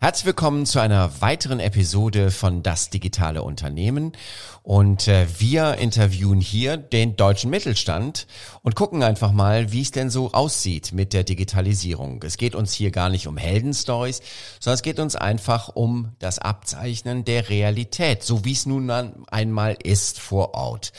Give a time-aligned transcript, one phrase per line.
[0.00, 4.12] Herzlich willkommen zu einer weiteren Episode von Das digitale Unternehmen.
[4.62, 8.28] Und äh, wir interviewen hier den deutschen Mittelstand
[8.62, 12.22] und gucken einfach mal, wie es denn so aussieht mit der Digitalisierung.
[12.22, 14.22] Es geht uns hier gar nicht um Heldenstories,
[14.60, 18.88] sondern es geht uns einfach um das Abzeichnen der Realität, so wie es nun
[19.32, 20.92] einmal ist vor Ort.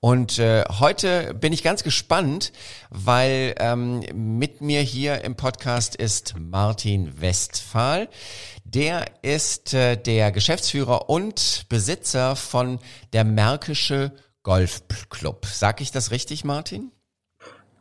[0.00, 2.52] Und äh, heute bin ich ganz gespannt,
[2.90, 8.08] weil ähm, mit mir hier im Podcast ist Martin Westphal.
[8.64, 12.78] Der ist äh, der Geschäftsführer und Besitzer von
[13.12, 14.12] der Märkische
[14.44, 15.46] Golfclub.
[15.46, 16.92] Sag ich das richtig, Martin?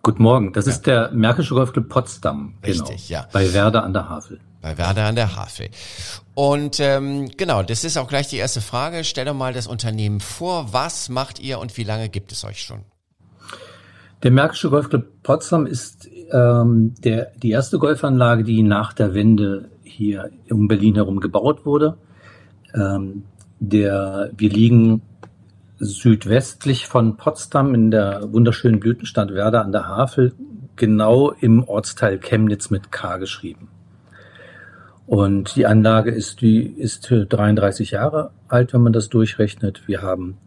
[0.02, 0.72] Guten Morgen, das ja.
[0.72, 2.58] ist der Märkische Golfclub Potsdam.
[2.62, 2.86] Genau.
[2.86, 3.28] Richtig, genau, ja.
[3.32, 4.40] Bei Werder an der Havel.
[4.62, 5.70] Bei Werder an der Havel.
[6.34, 9.04] Und ähm, genau, das ist auch gleich die erste Frage.
[9.04, 10.74] Stell doch mal das Unternehmen vor.
[10.74, 12.82] Was macht ihr und wie lange gibt es euch schon?
[14.24, 20.32] Der Märkische Golfclub Potsdam ist ähm, der, die erste Golfanlage, die nach der Wende hier
[20.50, 21.98] um Berlin herum gebaut wurde.
[22.74, 23.24] Ähm,
[23.60, 25.02] der, wir liegen
[25.80, 30.34] südwestlich von Potsdam in der wunderschönen Blütenstadt Werder an der Havel,
[30.76, 33.70] genau im Ortsteil Chemnitz mit K geschrieben.
[35.08, 39.88] Und die Anlage ist, die ist 33 Jahre alt, wenn man das durchrechnet.
[39.88, 40.38] Wir haben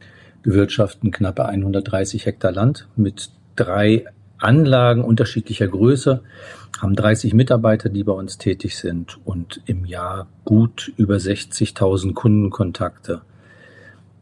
[0.42, 4.04] bewirtschaften knappe 130 Hektar Land mit drei
[4.36, 6.22] Anlagen unterschiedlicher Größe,
[6.80, 13.22] haben 30 Mitarbeiter, die bei uns tätig sind und im Jahr gut über 60.000 Kundenkontakte,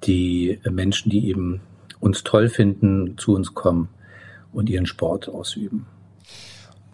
[0.04, 1.60] die Menschen, die eben
[1.98, 3.88] uns toll finden, zu uns kommen
[4.52, 5.86] und ihren Sport ausüben.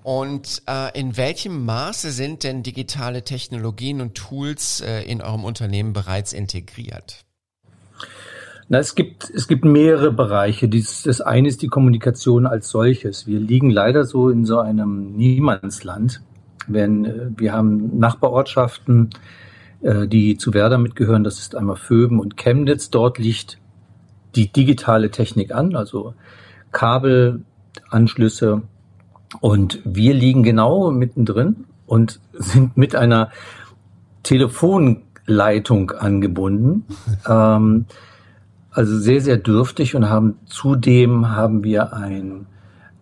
[0.04, 5.94] Und äh, in welchem Maße sind denn digitale Technologien und Tools äh, in eurem Unternehmen
[5.94, 7.24] bereits integriert?
[8.68, 10.68] Na, es gibt, es gibt mehrere Bereiche.
[10.68, 13.26] Dies, das eine ist die Kommunikation als solches.
[13.26, 16.20] Wir liegen leider so in so einem Niemandsland.
[16.66, 19.08] Wenn, äh, wir haben Nachbarortschaften,
[19.80, 21.24] äh, die zu Werder mitgehören.
[21.24, 22.90] Das ist einmal Föben und Chemnitz.
[22.90, 23.56] Dort liegt
[24.34, 26.12] die digitale Technik an, also
[26.72, 28.64] Kabelanschlüsse.
[29.40, 33.30] Und wir liegen genau mittendrin und sind mit einer
[34.22, 36.84] Telefonleitung angebunden.
[37.28, 37.86] ähm,
[38.70, 42.46] also sehr, sehr dürftig und haben zudem haben wir ein,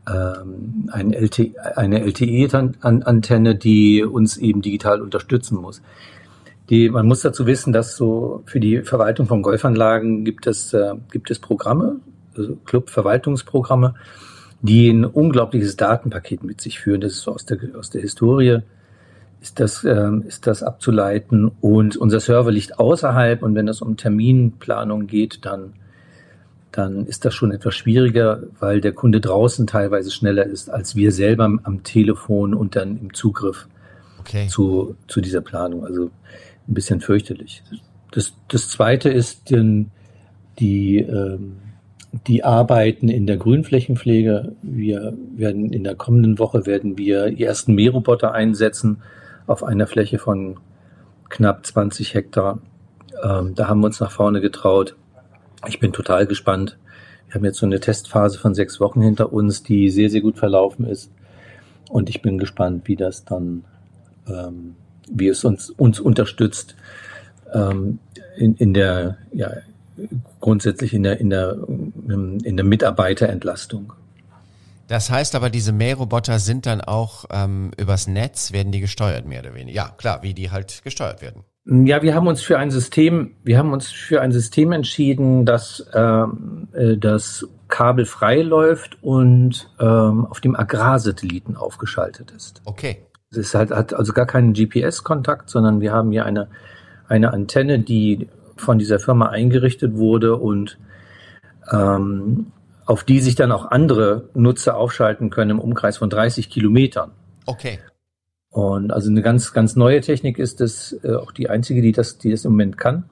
[0.06, 5.80] ähm, ein LT, eine LTE-Antenne, die uns eben digital unterstützen muss.
[6.68, 10.94] Die, man muss dazu wissen, dass so für die Verwaltung von Golfanlagen gibt es, äh,
[11.10, 11.96] gibt es Programme,
[12.36, 13.94] also Club-Verwaltungsprogramme,
[14.62, 17.00] die ein unglaubliches Datenpaket mit sich führen.
[17.00, 18.60] Das ist so aus der, aus der Historie
[19.42, 21.50] ist das, ähm, ist das abzuleiten.
[21.60, 25.74] Und unser Server liegt außerhalb und wenn es um Terminplanung geht, dann,
[26.70, 31.10] dann ist das schon etwas schwieriger, weil der Kunde draußen teilweise schneller ist als wir
[31.10, 33.66] selber am Telefon und dann im Zugriff
[34.20, 34.46] okay.
[34.46, 35.84] zu, zu dieser Planung.
[35.84, 36.10] Also
[36.68, 37.64] ein bisschen fürchterlich.
[38.12, 39.86] Das, das zweite ist die,
[40.60, 41.56] die, ähm,
[42.12, 44.54] die Arbeiten in der Grünflächenpflege.
[44.62, 49.02] Wir werden in der kommenden Woche werden wir die ersten Mähroboter einsetzen
[49.46, 50.58] auf einer Fläche von
[51.30, 52.58] knapp 20 Hektar.
[53.22, 54.96] Ähm, da haben wir uns nach vorne getraut.
[55.66, 56.78] Ich bin total gespannt.
[57.26, 60.36] Wir haben jetzt so eine Testphase von sechs Wochen hinter uns, die sehr, sehr gut
[60.36, 61.10] verlaufen ist.
[61.88, 63.64] Und ich bin gespannt, wie das dann,
[64.28, 64.76] ähm,
[65.10, 66.76] wie es uns, uns unterstützt
[67.52, 67.98] ähm,
[68.36, 69.50] in, in der, ja,
[70.40, 71.56] grundsätzlich in der, in der,
[72.08, 73.92] in der Mitarbeiterentlastung.
[74.88, 79.40] Das heißt aber, diese Mähroboter sind dann auch ähm, übers Netz, werden die gesteuert, mehr
[79.40, 79.74] oder weniger.
[79.74, 81.44] Ja, klar, wie die halt gesteuert werden.
[81.64, 85.86] Ja, wir haben uns für ein System, wir haben uns für ein System entschieden, dass
[85.94, 92.60] ähm, äh, das Kabel frei läuft und ähm, auf dem Agrarsatelliten aufgeschaltet ist.
[92.64, 93.06] Okay.
[93.30, 96.48] Es ist halt, hat also gar keinen GPS-Kontakt, sondern wir haben hier eine,
[97.08, 100.78] eine Antenne, die von dieser Firma eingerichtet wurde und
[101.70, 102.46] ähm,
[102.86, 107.12] auf die sich dann auch andere Nutzer aufschalten können im Umkreis von 30 Kilometern.
[107.46, 107.78] Okay.
[108.50, 112.18] Und also eine ganz, ganz neue Technik ist das, äh, auch die einzige, die das,
[112.18, 113.04] die das im Moment kann,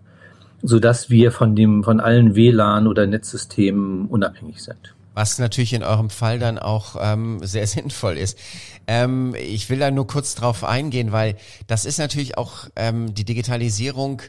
[0.62, 4.94] so dass wir von dem, von allen WLAN oder Netzsystemen unabhängig sind.
[5.14, 8.38] Was natürlich in eurem Fall dann auch ähm, sehr sinnvoll ist.
[8.86, 11.36] Ähm, ich will da nur kurz drauf eingehen, weil
[11.66, 14.22] das ist natürlich auch ähm, die Digitalisierung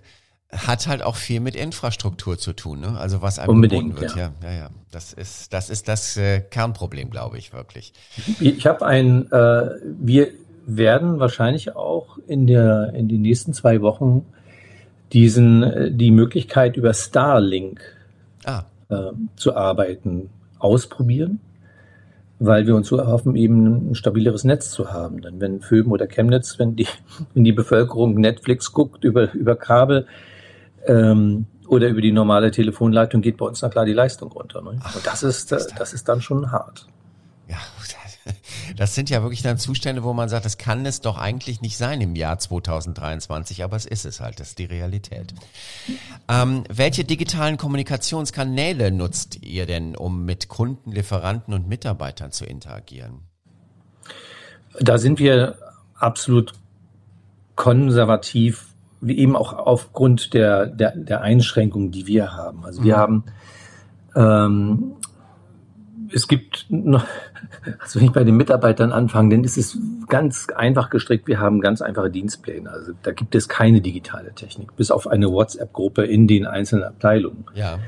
[0.51, 2.97] hat halt auch viel mit Infrastruktur zu tun, ne?
[2.99, 4.31] Also was einem Unbedingt, wird, ja.
[4.43, 4.69] ja, ja, ja.
[4.91, 7.93] Das ist das ist das äh, Kernproblem, glaube ich wirklich.
[8.39, 9.69] Ich habe ein, äh,
[9.99, 10.27] wir
[10.65, 14.25] werden wahrscheinlich auch in der in den nächsten zwei Wochen
[15.13, 17.81] diesen äh, die Möglichkeit über Starlink
[18.43, 18.63] ah.
[18.89, 21.39] äh, zu arbeiten ausprobieren.
[22.43, 25.21] weil wir uns so erhoffen, eben ein stabileres Netz zu haben.
[25.21, 26.87] Denn wenn Föben oder Chemnitz, wenn die,
[27.33, 30.07] wenn die Bevölkerung Netflix guckt über, über Kabel
[30.87, 34.61] ähm, oder über die normale Telefonleitung, geht bei uns na klar die Leistung runter.
[34.61, 34.71] Ne?
[34.71, 36.87] Und das ist, das ist dann schon hart.
[37.47, 37.57] Ja,
[38.75, 41.77] das sind ja wirklich dann Zustände, wo man sagt, das kann es doch eigentlich nicht
[41.77, 45.33] sein im Jahr 2023, aber es ist es halt, das ist die Realität.
[46.27, 53.21] Ähm, welche digitalen Kommunikationskanäle nutzt ihr denn, um mit Kunden, Lieferanten und Mitarbeitern zu interagieren?
[54.79, 55.57] Da sind wir
[55.95, 56.53] absolut
[57.55, 58.67] konservativ,
[59.05, 62.65] eben auch aufgrund der, der, der Einschränkungen, die wir haben.
[62.65, 62.99] Also wir mhm.
[62.99, 63.23] haben
[64.15, 64.93] ähm,
[66.13, 67.05] es gibt noch,
[67.79, 69.77] also wenn ich bei den Mitarbeitern anfange, dann ist es
[70.07, 71.27] ganz einfach gestrickt.
[71.27, 72.69] Wir haben ganz einfache Dienstpläne.
[72.69, 77.45] Also da gibt es keine digitale Technik, bis auf eine WhatsApp-Gruppe in den einzelnen Abteilungen.
[77.53, 77.79] Ja.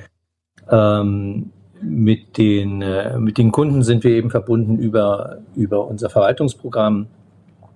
[0.70, 1.52] Ähm,
[1.82, 7.08] mit den, äh, mit den Kunden sind wir eben verbunden über, über unser Verwaltungsprogramm.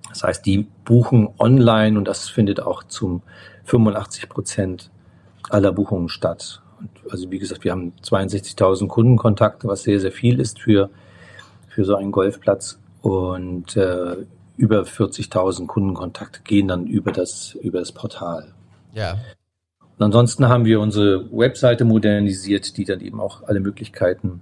[0.09, 3.21] Das heißt, die buchen online und das findet auch zum
[3.65, 4.89] 85 Prozent
[5.50, 6.62] aller Buchungen statt.
[6.80, 10.89] Und also wie gesagt, wir haben 62.000 Kundenkontakte, was sehr, sehr viel ist für,
[11.68, 12.80] für so einen Golfplatz.
[13.01, 14.25] Und äh,
[14.57, 18.54] über 40.000 Kundenkontakte gehen dann über das, über das Portal.
[18.94, 19.18] Ja.
[19.98, 24.42] Und ansonsten haben wir unsere Webseite modernisiert, die dann eben auch alle Möglichkeiten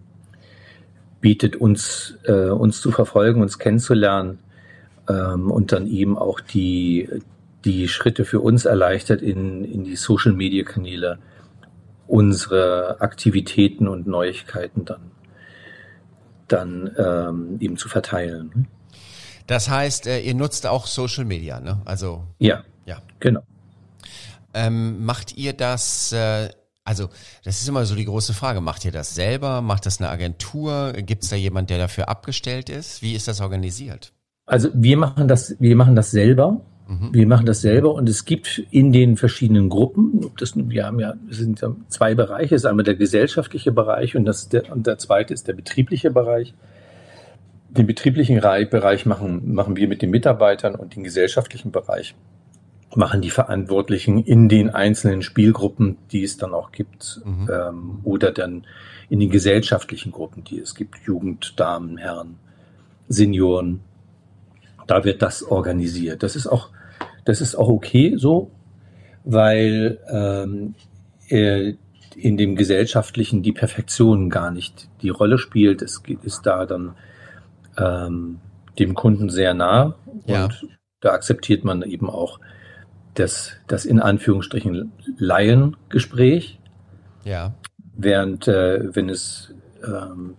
[1.21, 4.39] bietet, uns, äh, uns zu verfolgen, uns kennenzulernen
[5.09, 7.09] ähm, und dann eben auch die,
[7.63, 11.19] die Schritte für uns erleichtert, in, in die Social-Media-Kanäle
[12.07, 15.11] unsere Aktivitäten und Neuigkeiten dann,
[16.47, 18.67] dann ähm, eben zu verteilen.
[19.47, 21.81] Das heißt, äh, ihr nutzt auch Social Media, ne?
[21.85, 23.41] Also ja, ja, genau.
[24.53, 26.11] Ähm, macht ihr das?
[26.11, 26.49] Äh,
[26.83, 27.09] also
[27.43, 29.61] das ist immer so die große Frage: Macht ihr das selber?
[29.61, 30.93] Macht das eine Agentur?
[30.93, 33.01] Gibt es da jemand, der dafür abgestellt ist?
[33.01, 34.13] Wie ist das organisiert?
[34.45, 36.61] Also wir machen das, wir machen das selber.
[36.87, 37.13] Mhm.
[37.13, 41.15] Wir machen das selber und es gibt in den verschiedenen Gruppen, das, wir haben ja,
[41.29, 44.99] es sind zwei Bereiche, es ist einmal der gesellschaftliche Bereich und, das, der, und der
[44.99, 46.53] zweite ist der betriebliche Bereich.
[47.69, 52.15] Den betrieblichen Bereich machen, machen wir mit den Mitarbeitern und den gesellschaftlichen Bereich
[52.95, 57.49] machen die Verantwortlichen in den einzelnen Spielgruppen, die es dann auch gibt, mhm.
[57.51, 58.65] ähm, oder dann
[59.09, 62.37] in den gesellschaftlichen Gruppen, die es gibt, Jugend, Damen, Herren,
[63.07, 63.81] Senioren,
[64.87, 66.23] da wird das organisiert.
[66.23, 66.69] Das ist auch,
[67.25, 68.51] das ist auch okay so,
[69.23, 70.75] weil ähm,
[71.27, 75.81] in dem Gesellschaftlichen die Perfektion gar nicht die Rolle spielt.
[75.81, 76.95] Es ist da dann
[77.77, 78.39] ähm,
[78.79, 79.95] dem Kunden sehr nah
[80.25, 80.45] ja.
[80.45, 80.67] und
[81.01, 82.39] da akzeptiert man eben auch
[83.15, 86.59] das, das in Anführungsstrichen Laiengespräch.
[87.23, 87.53] Ja.
[87.95, 89.53] Während äh, wenn es
[89.83, 90.35] ähm,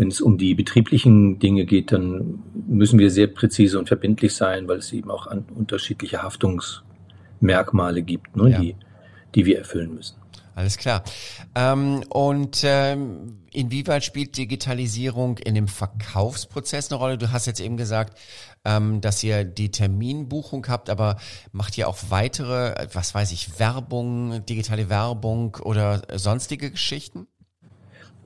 [0.00, 4.66] wenn es um die betrieblichen Dinge geht, dann müssen wir sehr präzise und verbindlich sein,
[4.66, 8.58] weil es eben auch an unterschiedliche Haftungsmerkmale gibt, ne, ja.
[8.60, 8.76] die,
[9.34, 10.16] die wir erfüllen müssen.
[10.54, 11.04] Alles klar.
[11.54, 17.18] Ähm, und ähm, inwieweit spielt Digitalisierung in dem Verkaufsprozess eine Rolle?
[17.18, 18.18] Du hast jetzt eben gesagt,
[18.64, 21.16] ähm, dass ihr die Terminbuchung habt, aber
[21.52, 27.26] macht ihr auch weitere, was weiß ich, Werbung, digitale Werbung oder sonstige Geschichten?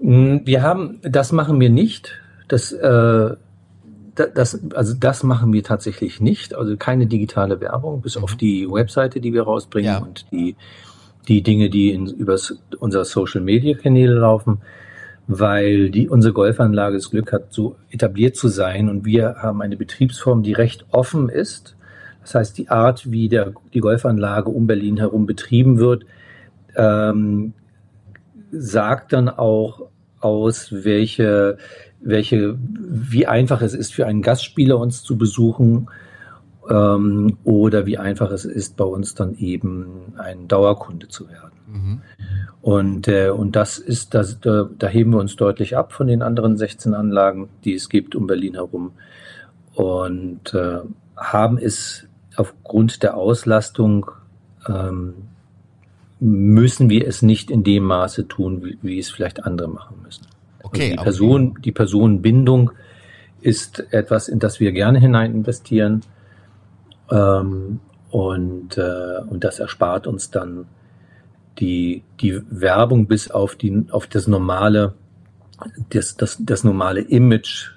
[0.05, 2.13] Mm, wir haben, das machen wir nicht.
[2.49, 3.37] Das, äh,
[4.15, 6.55] das, also das machen wir tatsächlich nicht.
[6.55, 8.25] Also keine digitale Werbung, bis mhm.
[8.25, 9.99] auf die Webseite, die wir rausbringen ja.
[9.99, 10.57] und die,
[11.27, 12.37] die Dinge, die in, über
[12.81, 14.59] unser Social Media Kanäle laufen,
[15.27, 19.79] weil die, unsere Golfanlage das Glück hat, so etabliert zu sein und wir haben eine
[19.79, 21.77] Betriebsform, die recht offen ist.
[22.21, 26.05] Das heißt, die Art, wie der, die Golfanlage um Berlin herum betrieben wird,
[26.77, 27.55] ähm,
[28.53, 29.89] sagt dann auch
[30.25, 31.59] aus, welche,
[32.01, 35.89] welche, wie einfach es ist für einen Gastspieler uns zu besuchen
[36.69, 41.51] ähm, oder wie einfach es ist, bei uns dann eben ein Dauerkunde zu werden.
[41.67, 42.01] Mhm.
[42.63, 46.23] Und, äh, und das ist, das, da, da heben wir uns deutlich ab von den
[46.23, 48.93] anderen 16 Anlagen, die es gibt um Berlin herum
[49.75, 50.79] und äh,
[51.17, 54.11] haben es aufgrund der Auslastung
[54.69, 55.15] ähm,
[56.21, 60.27] müssen wir es nicht in dem Maße tun, wie, wie es vielleicht andere machen müssen.
[60.63, 60.97] Okay.
[60.97, 62.71] Also die Person, die Personenbindung
[63.41, 66.01] ist etwas, in das wir gerne hinein investieren.
[67.11, 67.81] Ähm,
[68.11, 70.67] und, äh, und das erspart uns dann
[71.59, 74.95] die, die Werbung bis auf die, auf das normale,
[75.91, 77.73] das, das, das normale Image,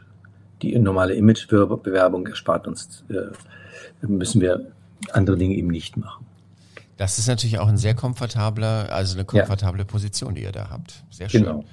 [0.62, 4.68] die normale Imagebewerbung erspart uns, äh, müssen wir
[5.12, 6.27] andere Dinge eben nicht machen.
[6.98, 9.86] Das ist natürlich auch ein sehr komfortabler, also eine komfortable ja.
[9.86, 11.04] Position, die ihr da habt.
[11.12, 11.44] Sehr schön.
[11.44, 11.64] Genau.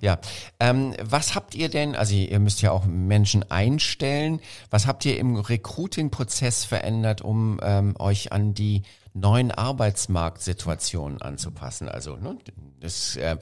[0.00, 0.18] Ja.
[0.60, 5.18] Ähm, was habt ihr denn, also ihr müsst ja auch Menschen einstellen, was habt ihr
[5.18, 8.82] im Recruiting-Prozess verändert, um ähm, euch an die
[9.14, 11.88] neuen Arbeitsmarktsituationen anzupassen?
[11.88, 12.36] Also ne,
[12.80, 13.36] das äh,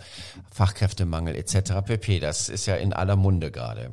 [0.52, 1.72] Fachkräftemangel etc.
[1.84, 2.20] pp.
[2.20, 3.90] Das ist ja in aller Munde gerade.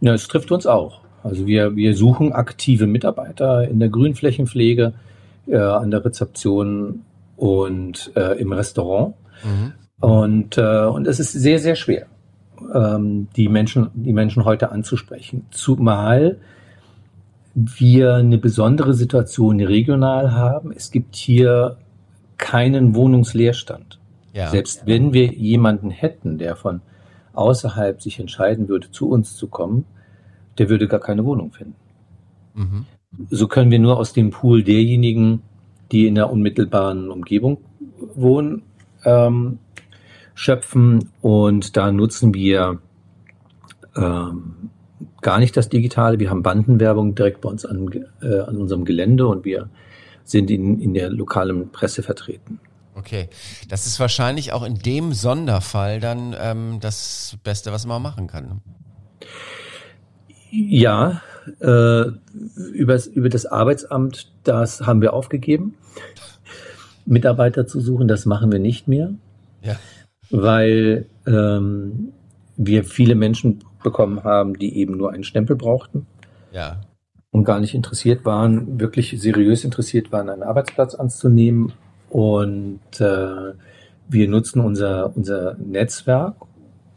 [0.00, 1.00] Ja, es trifft uns auch.
[1.22, 4.92] Also wir, wir suchen aktive Mitarbeiter in der Grünflächenpflege,
[5.46, 7.04] äh, an der Rezeption
[7.36, 9.14] und äh, im Restaurant.
[9.42, 9.72] Mhm.
[10.00, 12.06] Und, äh, und es ist sehr, sehr schwer,
[12.74, 15.46] ähm, die, Menschen, die Menschen heute anzusprechen.
[15.50, 16.38] Zumal
[17.54, 20.72] wir eine besondere Situation regional haben.
[20.72, 21.76] Es gibt hier
[22.36, 24.00] keinen Wohnungsleerstand.
[24.32, 24.48] Ja.
[24.48, 26.80] Selbst wenn wir jemanden hätten, der von
[27.32, 29.86] außerhalb sich entscheiden würde, zu uns zu kommen,
[30.58, 31.76] der würde gar keine Wohnung finden.
[32.54, 32.86] Mhm.
[33.30, 35.42] So können wir nur aus dem Pool derjenigen,
[35.92, 37.58] die in der unmittelbaren Umgebung
[38.14, 38.62] wohnen,
[39.04, 39.58] ähm,
[40.34, 41.10] schöpfen.
[41.20, 42.80] Und da nutzen wir
[43.96, 44.70] ähm,
[45.20, 46.18] gar nicht das Digitale.
[46.18, 47.88] Wir haben Bandenwerbung direkt bei uns an,
[48.22, 49.68] äh, an unserem Gelände und wir
[50.24, 52.60] sind in, in der lokalen Presse vertreten.
[52.96, 53.28] Okay,
[53.68, 58.44] das ist wahrscheinlich auch in dem Sonderfall dann ähm, das Beste, was man machen kann.
[58.44, 58.60] Ne?
[60.50, 61.20] Ja,
[61.60, 62.04] äh,
[62.72, 65.74] über, über das Arbeitsamt, das haben wir aufgegeben.
[67.06, 69.14] Mitarbeiter zu suchen, das machen wir nicht mehr.
[69.62, 69.76] Ja.
[70.30, 72.12] Weil ähm,
[72.56, 76.06] wir viele Menschen bekommen haben, die eben nur einen Stempel brauchten.
[76.52, 76.80] Ja.
[77.30, 81.72] Und gar nicht interessiert waren, wirklich seriös interessiert waren, einen Arbeitsplatz anzunehmen.
[82.10, 83.52] Und äh,
[84.08, 86.36] wir nutzen unser, unser Netzwerk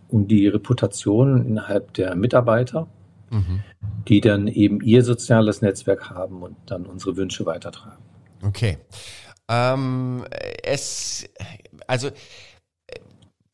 [0.10, 2.88] und die Reputation innerhalb der Mitarbeiter
[3.30, 3.64] mhm.
[4.08, 8.04] die dann eben ihr soziales Netzwerk haben und dann unsere Wünsche weitertragen.
[8.44, 8.78] Okay.
[9.50, 10.26] Ähm,
[10.64, 11.28] es,
[11.88, 12.12] also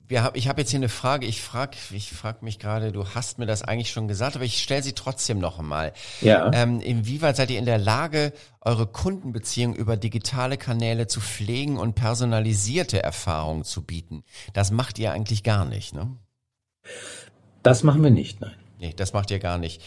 [0.08, 1.26] wir hab, ich habe jetzt hier eine Frage.
[1.26, 4.62] Ich frage ich frag mich gerade, du hast mir das eigentlich schon gesagt, aber ich
[4.62, 5.94] stelle sie trotzdem noch einmal.
[6.22, 6.52] Ja.
[6.54, 11.96] Ähm, inwieweit seid ihr in der Lage, eure Kundenbeziehung über digitale Kanäle zu pflegen und
[11.96, 14.24] personalisierte Erfahrungen zu bieten?
[14.54, 16.16] Das macht ihr eigentlich gar nicht, ne?
[17.64, 18.56] Das machen wir nicht, nein.
[18.84, 19.82] Nee, das macht ihr gar nicht.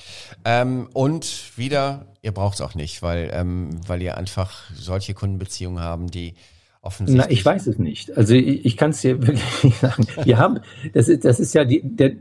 [0.47, 5.83] Ähm, und wieder, ihr braucht es auch nicht, weil, ähm, weil ihr einfach solche Kundenbeziehungen
[5.83, 6.33] haben, die
[6.81, 7.27] offensichtlich.
[7.27, 8.17] Na, ich weiß es nicht.
[8.17, 10.07] Also ich, ich kann es dir wirklich nicht sagen.
[10.25, 10.61] Wir haben,
[10.95, 12.13] das ist, das ist ja die, der,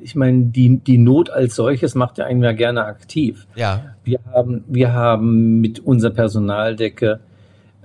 [0.00, 3.46] ich meine, die, die Not als solches macht ja einen ja gerne aktiv.
[3.54, 3.94] Ja.
[4.02, 7.20] Wir haben, wir haben mit unserer Personaldecke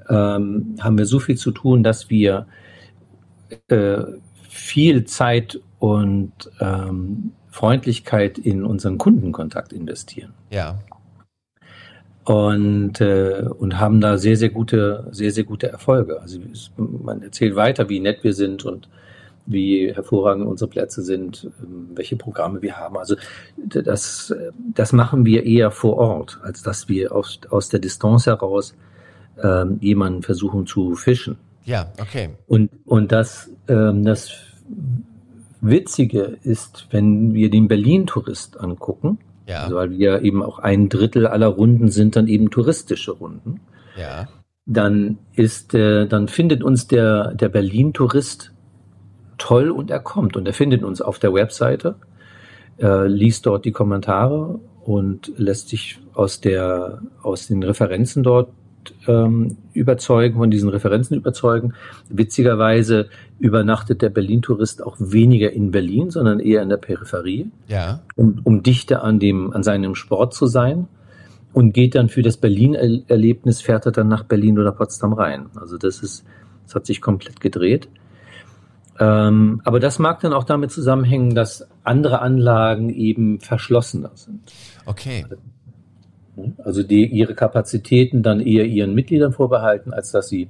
[0.10, 2.48] ähm, haben wir so viel zu tun, dass wir
[3.68, 3.98] äh,
[4.50, 10.34] viel Zeit und ähm, Freundlichkeit in unseren Kundenkontakt investieren.
[10.52, 10.80] Ja.
[12.26, 16.22] Und, äh, und haben da sehr, sehr gute, sehr, sehr gute Erfolge.
[16.22, 16.40] Also
[16.78, 18.88] man erzählt weiter, wie nett wir sind und
[19.48, 22.98] wie hervorragend unsere Plätze sind, ähm, welche Programme wir haben.
[22.98, 23.16] Also
[23.58, 24.34] das,
[24.76, 28.76] das machen wir eher vor Ort, als dass wir aus, aus der Distanz heraus
[29.42, 31.38] ähm, jemanden versuchen zu fischen.
[31.66, 32.30] Ja, okay.
[32.48, 34.32] Und, und das, ähm, das
[35.62, 39.64] Witzige ist, wenn wir den Berlin-Tourist angucken, ja.
[39.64, 43.60] also weil wir eben auch ein Drittel aller Runden sind dann eben touristische Runden,
[43.98, 44.28] ja.
[44.66, 48.54] dann ist, äh, dann findet uns der, der Berlin-Tourist
[49.38, 51.96] toll und er kommt und er findet uns auf der Webseite,
[52.80, 58.50] äh, liest dort die Kommentare und lässt sich aus der, aus den Referenzen dort
[59.08, 61.74] ähm, überzeugen, von diesen Referenzen überzeugen.
[62.10, 68.02] Witzigerweise übernachtet der Berlin-Tourist auch weniger in Berlin, sondern eher in der Peripherie, ja.
[68.16, 70.88] um, um dichter an, dem, an seinem Sport zu sein
[71.54, 75.48] und geht dann für das Berlin-Erlebnis, fährt er dann nach Berlin oder Potsdam rein.
[75.56, 76.26] Also das ist,
[76.66, 77.90] das hat sich komplett gedreht.
[79.00, 84.42] Ähm, aber das mag dann auch damit zusammenhängen, dass andere Anlagen eben verschlossener sind.
[84.86, 85.26] Okay.
[86.64, 90.50] Also die ihre Kapazitäten dann eher ihren Mitgliedern vorbehalten, als dass sie,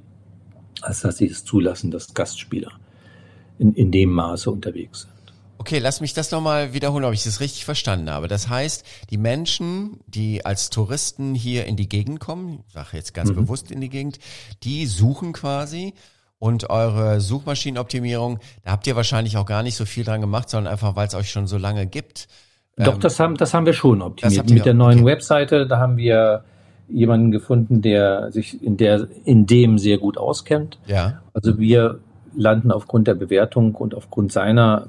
[0.82, 2.72] als dass sie es zulassen, dass Gastspieler
[3.58, 5.12] in, in dem Maße unterwegs sind.
[5.58, 8.28] Okay, lass mich das nochmal wiederholen, ob ich das richtig verstanden habe.
[8.28, 13.12] Das heißt, die Menschen, die als Touristen hier in die Gegend kommen, ich sage jetzt
[13.12, 13.34] ganz mhm.
[13.34, 14.18] bewusst in die Gegend,
[14.62, 15.92] die suchen quasi
[16.38, 20.72] und eure Suchmaschinenoptimierung, da habt ihr wahrscheinlich auch gar nicht so viel dran gemacht, sondern
[20.72, 22.28] einfach, weil es euch schon so lange gibt
[22.84, 24.50] doch, ähm, das haben, das haben wir schon optimiert.
[24.50, 25.06] Mit der neuen okay.
[25.06, 26.44] Webseite, da haben wir
[26.88, 30.78] jemanden gefunden, der sich in der, in dem sehr gut auskennt.
[30.86, 31.20] Ja.
[31.32, 32.00] Also wir
[32.34, 34.88] landen aufgrund der Bewertung und aufgrund seiner,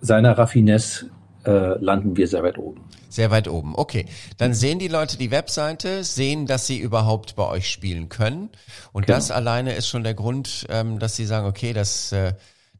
[0.00, 1.06] seiner Raffinesse
[1.44, 2.80] äh, landen wir sehr weit oben.
[3.08, 3.74] Sehr weit oben.
[3.76, 4.06] Okay.
[4.38, 8.48] Dann sehen die Leute die Webseite, sehen, dass sie überhaupt bei euch spielen können.
[8.92, 9.18] Und genau.
[9.18, 12.32] das alleine ist schon der Grund, ähm, dass sie sagen, okay, das, äh,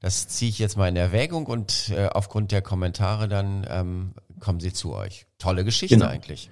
[0.02, 4.58] das ziehe ich jetzt mal in Erwägung und äh, aufgrund der Kommentare dann ähm, kommen
[4.58, 5.26] sie zu euch.
[5.38, 6.08] Tolle Geschichte genau.
[6.08, 6.50] eigentlich.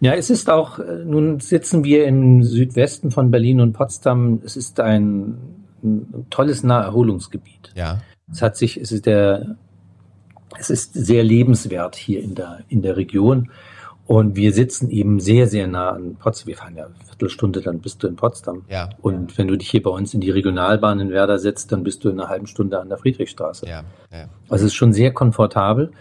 [0.00, 4.42] Ja, es ist auch, äh, nun sitzen wir im Südwesten von Berlin und Potsdam.
[4.44, 7.72] Es ist ein, ein tolles Naherholungsgebiet.
[7.74, 8.02] Ja.
[8.30, 9.56] Es hat sich, es ist der,
[10.58, 13.50] es ist sehr lebenswert hier in der, in der Region.
[14.10, 16.48] Und wir sitzen eben sehr, sehr nah an Potsdam.
[16.48, 18.62] Wir fahren ja eine Viertelstunde, dann bist du in Potsdam.
[18.68, 18.88] Ja.
[19.00, 22.02] Und wenn du dich hier bei uns in die Regionalbahn in Werder setzt, dann bist
[22.02, 23.66] du in einer halben Stunde an der Friedrichstraße.
[23.66, 23.84] Ja.
[24.10, 24.24] ja.
[24.48, 25.92] Also es ist schon sehr komfortabel.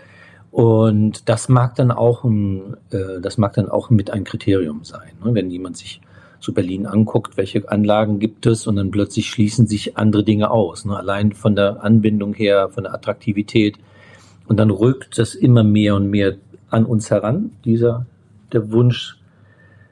[0.49, 5.11] Und das mag dann auch, ein, äh, das mag dann auch mit ein Kriterium sein,
[5.23, 5.35] ne?
[5.35, 6.01] wenn jemand sich
[6.39, 10.83] so Berlin anguckt, welche Anlagen gibt es und dann plötzlich schließen sich andere Dinge aus.
[10.83, 10.97] Ne?
[10.97, 13.77] Allein von der Anbindung her, von der Attraktivität.
[14.47, 16.37] Und dann rückt das immer mehr und mehr
[16.69, 18.05] an uns heran, dieser,
[18.51, 19.19] der Wunsch,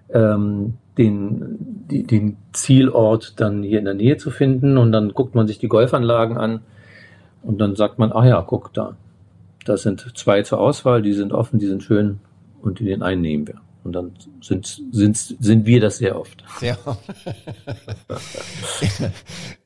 [0.09, 1.57] ähm, den,
[1.89, 4.77] die, den Zielort dann hier in der Nähe zu finden.
[4.77, 6.61] Und dann guckt man sich die Golfanlagen an
[7.43, 8.95] und dann sagt man, ach ja, guck da,
[9.65, 12.19] da sind zwei zur Auswahl, die sind offen, die sind schön
[12.61, 13.61] und den einen nehmen wir.
[13.87, 16.43] Und dann sind, sind, sind wir das sehr oft.
[16.59, 16.99] Sehr oft.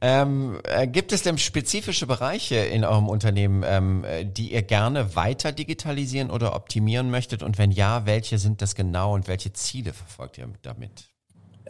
[0.01, 5.51] ähm, äh, gibt es denn spezifische Bereiche in eurem Unternehmen, ähm, die ihr gerne weiter
[5.51, 7.41] digitalisieren oder optimieren möchtet?
[7.41, 10.91] Und wenn ja, welche sind das genau und welche Ziele verfolgt ihr damit?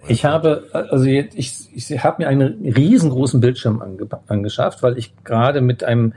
[0.09, 5.61] Ich habe, also ich, ich habe mir einen riesengroßen Bildschirm ange, angeschafft, weil ich gerade
[5.61, 6.13] mit einem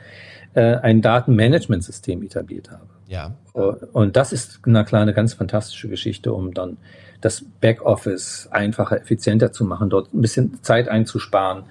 [0.55, 2.94] äh, ein Datenmanagementsystem etabliert habe.
[3.07, 3.35] Ja.
[3.53, 6.79] Und das ist eine ganz fantastische Geschichte, um dann
[7.21, 11.65] das Backoffice einfacher, effizienter zu machen, dort ein bisschen Zeit einzusparen,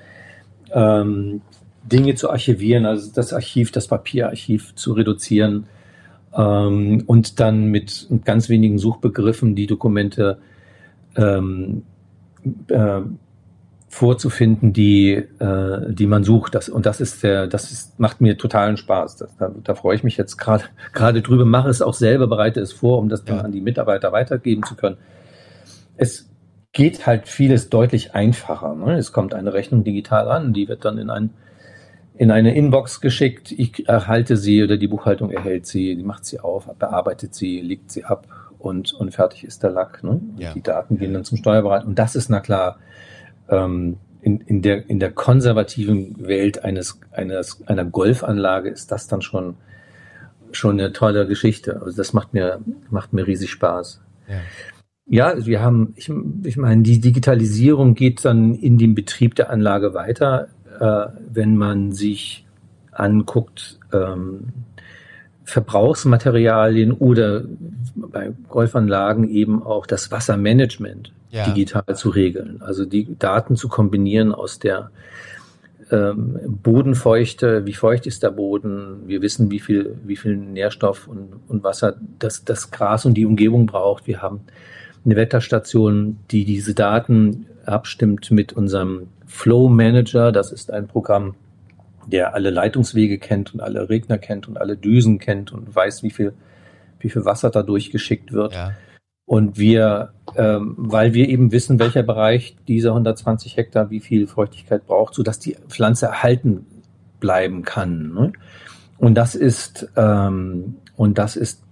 [0.71, 1.41] ähm,
[1.83, 5.67] Dinge zu archivieren, also das Archiv, das Papierarchiv zu reduzieren
[6.35, 10.39] ähm, und dann mit ganz wenigen Suchbegriffen die Dokumente
[11.15, 11.83] ähm,
[12.69, 13.01] äh,
[13.93, 16.55] vorzufinden, die, äh, die man sucht.
[16.55, 19.17] Das, und das ist der, das ist, macht mir totalen Spaß.
[19.17, 22.59] Das, da, da freue ich mich jetzt gerade gerade drüber, mache es auch selber, bereite
[22.59, 24.97] es vor, um das dann an die Mitarbeiter weitergeben zu können.
[25.95, 26.27] Es
[26.71, 28.73] geht halt vieles deutlich einfacher.
[28.73, 28.97] Ne?
[28.97, 31.29] Es kommt eine Rechnung digital an, die wird dann in ein
[32.15, 33.51] in eine Inbox geschickt.
[33.51, 37.91] Ich erhalte sie oder die Buchhaltung erhält sie, die macht sie auf, bearbeitet sie, legt
[37.91, 38.27] sie ab
[38.57, 40.03] und, und fertig ist der Lack.
[40.03, 40.19] Ne?
[40.37, 40.53] Ja.
[40.53, 41.85] Die Daten gehen dann zum Steuerberater.
[41.87, 42.77] Und das ist na klar
[43.49, 49.21] ähm, in, in, der, in der konservativen Welt eines, eines, einer Golfanlage ist das dann
[49.21, 49.55] schon,
[50.51, 51.81] schon eine tolle Geschichte.
[51.81, 54.01] Also das macht mir, macht mir riesig Spaß.
[54.27, 54.35] Ja.
[55.05, 56.09] Ja, wir haben, ich,
[56.43, 60.47] ich meine, die Digitalisierung geht dann in dem Betrieb der Anlage weiter,
[60.79, 62.45] äh, wenn man sich
[62.91, 64.53] anguckt, ähm,
[65.43, 67.43] Verbrauchsmaterialien oder
[67.95, 71.45] bei Golfanlagen eben auch das Wassermanagement ja.
[71.45, 72.61] digital zu regeln.
[72.61, 74.91] Also die Daten zu kombinieren aus der
[75.91, 81.33] ähm, Bodenfeuchte, wie feucht ist der Boden, wir wissen, wie viel, wie viel Nährstoff und,
[81.47, 84.07] und Wasser das, das Gras und die Umgebung braucht.
[84.07, 84.41] Wir haben
[85.05, 90.31] eine Wetterstation, die diese Daten abstimmt mit unserem Flow Manager.
[90.31, 91.35] Das ist ein Programm,
[92.05, 96.11] der alle Leitungswege kennt und alle Regner kennt und alle Düsen kennt und weiß, wie
[96.11, 96.33] viel,
[96.99, 98.53] wie viel Wasser da durchgeschickt wird.
[98.53, 98.73] Ja.
[99.25, 104.85] Und wir, ähm, weil wir eben wissen, welcher Bereich dieser 120 Hektar wie viel Feuchtigkeit
[104.85, 106.65] braucht, so dass die Pflanze erhalten
[107.19, 108.13] bleiben kann.
[108.13, 108.33] Ne?
[108.97, 111.63] Und das ist ähm, und das ist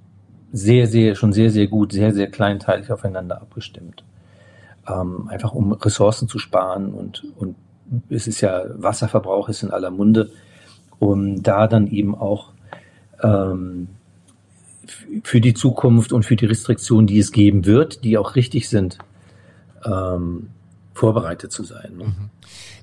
[0.53, 4.03] sehr, sehr schon sehr, sehr gut, sehr, sehr kleinteilig aufeinander abgestimmt.
[4.87, 7.55] Ähm, einfach um Ressourcen zu sparen und und
[8.09, 10.31] es ist ja Wasserverbrauch ist in aller Munde,
[10.99, 12.53] um da dann eben auch
[13.21, 13.89] ähm,
[15.23, 18.97] für die Zukunft und für die Restriktionen, die es geben wird, die auch richtig sind,
[19.85, 20.49] ähm,
[20.93, 21.97] vorbereitet zu sein.
[21.97, 22.05] Ne?
[22.05, 22.29] Mhm.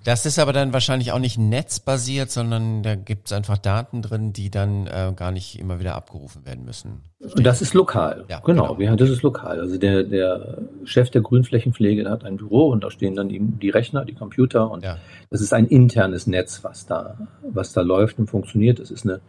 [0.05, 4.33] Das ist aber dann wahrscheinlich auch nicht netzbasiert, sondern da gibt es einfach Daten drin,
[4.33, 7.03] die dann äh, gar nicht immer wieder abgerufen werden müssen.
[7.21, 8.25] Verstehe das ist lokal.
[8.29, 8.91] Ja, genau, genau.
[8.91, 9.61] Ja, das ist lokal.
[9.61, 13.59] Also der, der Chef der Grünflächenpflege der hat ein Büro und da stehen dann eben
[13.59, 14.97] die Rechner, die Computer und ja.
[15.31, 18.79] das ist ein internes Netz, was da, was da läuft und funktioniert.
[18.79, 19.21] Das ist eine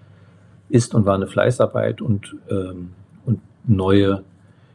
[0.70, 2.92] ist und war eine Fleißarbeit und, ähm,
[3.26, 4.24] und neue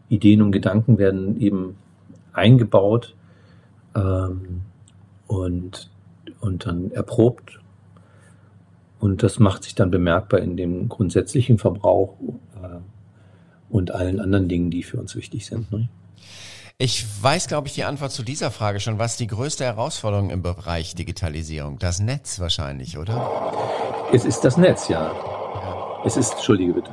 [0.09, 1.77] Ideen und Gedanken werden eben
[2.33, 3.15] eingebaut
[3.95, 4.63] ähm,
[5.27, 5.91] und,
[6.41, 7.61] und dann erprobt.
[9.01, 12.17] Und das macht sich dann bemerkbar in dem grundsätzlichen Verbrauch
[12.63, 12.79] äh,
[13.71, 15.71] und allen anderen Dingen, die für uns wichtig sind.
[15.71, 15.89] Ne?
[16.79, 18.99] Ich weiß, glaube ich, die Antwort zu dieser Frage schon.
[18.99, 21.79] Was ist die größte Herausforderung im Bereich Digitalisierung?
[21.79, 23.53] Das Netz wahrscheinlich, oder?
[24.13, 25.15] Es ist das Netz, ja.
[26.05, 26.90] Es ist, entschuldige bitte.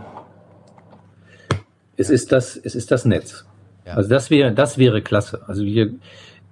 [1.97, 3.45] Es ist das, es ist das Netz.
[3.85, 3.93] Ja.
[3.93, 5.41] Also das wäre, das wäre klasse.
[5.47, 5.93] Also wir,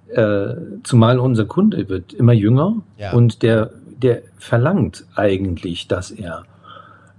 [0.08, 3.12] äh, zumal unser Kunde wird immer jünger ja.
[3.12, 3.70] und der,
[4.02, 6.44] der verlangt eigentlich, dass er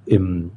[0.06, 0.51] im,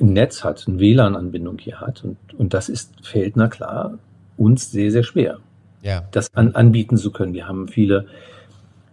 [0.00, 2.04] ein Netz hat, eine WLAN-Anbindung hier hat.
[2.04, 3.98] Und, und das ist, fällt, na klar,
[4.36, 5.38] uns sehr, sehr schwer,
[5.82, 6.04] ja.
[6.10, 7.32] das an, anbieten zu können.
[7.32, 8.06] Wir haben viele,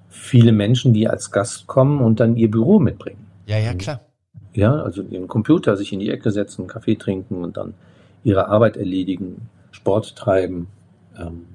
[0.10, 3.28] viele Menschen, die als Gast kommen und dann ihr Büro mitbringen.
[3.46, 4.02] Ja, ja, klar.
[4.58, 7.76] Ja, also ihren Computer sich in die Ecke setzen, Kaffee trinken und dann
[8.24, 10.66] ihre Arbeit erledigen, Sport treiben.
[11.16, 11.46] Ähm,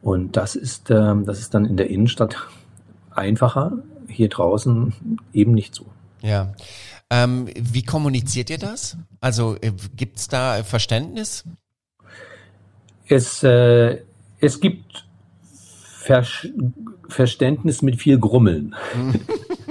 [0.00, 2.48] und das ist, ähm, das ist dann in der Innenstadt
[3.10, 3.72] einfacher,
[4.08, 4.94] hier draußen
[5.34, 5.84] eben nicht so.
[6.22, 6.54] Ja.
[7.10, 8.96] Ähm, wie kommuniziert ihr das?
[9.20, 11.44] Also äh, gibt es da Verständnis?
[13.06, 13.98] Es, äh,
[14.40, 15.04] es gibt
[15.98, 16.24] Ver
[17.10, 18.74] Verständnis mit viel Grummeln.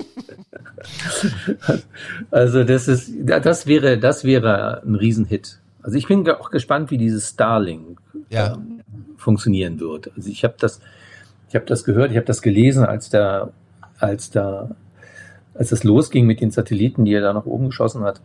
[2.32, 5.60] also das ist, das wäre, das wäre ein Riesenhit.
[5.82, 8.54] Also ich bin auch gespannt, wie dieses Starlink ja.
[8.54, 8.82] ähm,
[9.18, 10.12] funktionieren wird.
[10.16, 10.80] Also ich habe das,
[11.50, 13.52] ich habe das gehört, ich habe das gelesen, als der,
[13.98, 14.76] als da,
[15.54, 18.22] als es losging mit den Satelliten, die er da nach oben geschossen hat.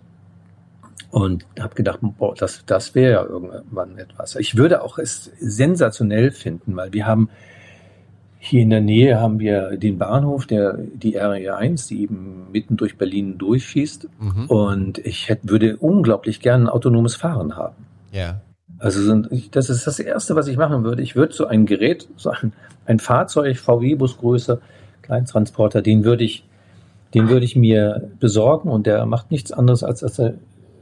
[1.10, 4.36] Und habe gedacht, boah, das, das wäre ja irgendwann etwas.
[4.36, 7.30] Ich würde auch es sensationell finden, weil wir haben
[8.46, 12.96] hier in der Nähe haben wir den Bahnhof, der, die RE1, die eben mitten durch
[12.96, 14.08] Berlin durchschießt.
[14.20, 14.46] Mhm.
[14.46, 17.74] Und ich hätte, würde unglaublich gern ein autonomes Fahren haben.
[18.12, 18.40] Ja.
[18.78, 21.02] Also das ist das Erste, was ich machen würde.
[21.02, 22.52] Ich würde so ein Gerät, so ein,
[22.84, 24.60] ein Fahrzeug, VW-Busgröße,
[25.02, 26.44] Kleintransporter, den würde ich,
[27.14, 30.34] den würde ich mir besorgen und der macht nichts anderes, als dass er,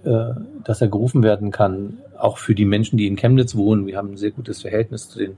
[0.05, 3.87] äh, dass er gerufen werden kann, auch für die Menschen, die in Chemnitz wohnen.
[3.87, 5.37] Wir haben ein sehr gutes Verhältnis zu den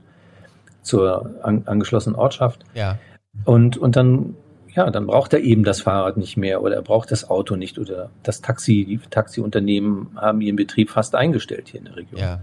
[0.87, 2.63] zur an, angeschlossenen Ortschaft.
[2.73, 2.97] Ja.
[3.45, 4.35] Und, und dann,
[4.73, 7.77] ja, dann braucht er eben das Fahrrad nicht mehr oder er braucht das Auto nicht
[7.77, 12.19] oder das Taxi, die Taxiunternehmen haben ihren Betrieb fast eingestellt hier in der Region.
[12.19, 12.39] Ja.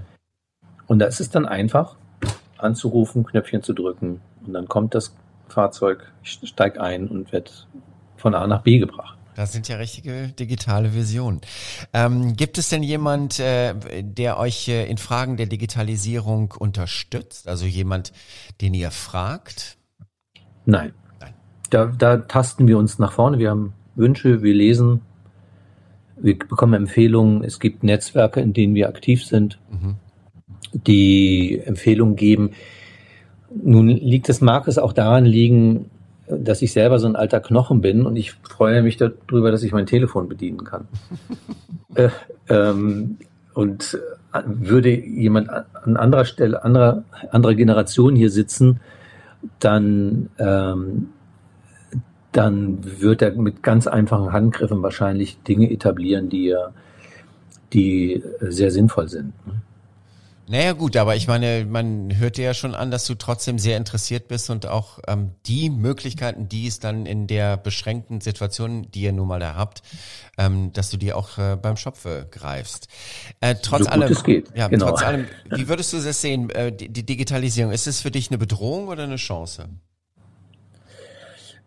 [0.86, 1.96] Und da ist es dann einfach,
[2.58, 5.14] anzurufen, Knöpfchen zu drücken und dann kommt das
[5.48, 7.66] Fahrzeug, ich steig ein und wird
[8.16, 9.18] von A nach B gebracht.
[9.34, 11.40] Das sind ja richtige digitale Visionen.
[11.92, 17.48] Ähm, gibt es denn jemand, äh, der euch äh, in Fragen der Digitalisierung unterstützt?
[17.48, 18.12] Also jemand,
[18.60, 19.76] den ihr fragt?
[20.66, 20.92] Nein.
[21.20, 21.34] Nein.
[21.70, 23.38] Da, da tasten wir uns nach vorne.
[23.38, 25.00] Wir haben Wünsche, wir lesen,
[26.16, 27.42] wir bekommen Empfehlungen.
[27.42, 29.96] Es gibt Netzwerke, in denen wir aktiv sind, mhm.
[30.72, 32.50] die Empfehlungen geben.
[33.50, 35.90] Nun liegt es, mag es auch daran liegen,
[36.26, 39.72] dass ich selber so ein alter Knochen bin und ich freue mich darüber, dass ich
[39.72, 40.88] mein Telefon bedienen kann.
[41.94, 42.08] äh,
[42.48, 43.18] ähm,
[43.52, 43.98] und
[44.32, 48.80] äh, würde jemand an anderer Stelle, anderer, anderer Generation hier sitzen,
[49.60, 51.10] dann, ähm,
[52.32, 56.54] dann wird er mit ganz einfachen Handgriffen wahrscheinlich Dinge etablieren, die,
[57.72, 59.34] die sehr sinnvoll sind.
[60.46, 63.78] Naja gut, aber ich meine, man hört dir ja schon an, dass du trotzdem sehr
[63.78, 69.02] interessiert bist und auch ähm, die Möglichkeiten, die es dann in der beschränkten Situation, die
[69.02, 69.82] ihr nun mal da habt,
[70.36, 72.88] ähm, dass du die auch äh, beim Schopfe greifst.
[73.40, 74.54] Äh, trotz so allem, es geht.
[74.54, 74.90] ja, genau.
[74.90, 78.28] trotz allem, wie würdest du das sehen, äh, die, die Digitalisierung, ist es für dich
[78.30, 79.70] eine Bedrohung oder eine Chance?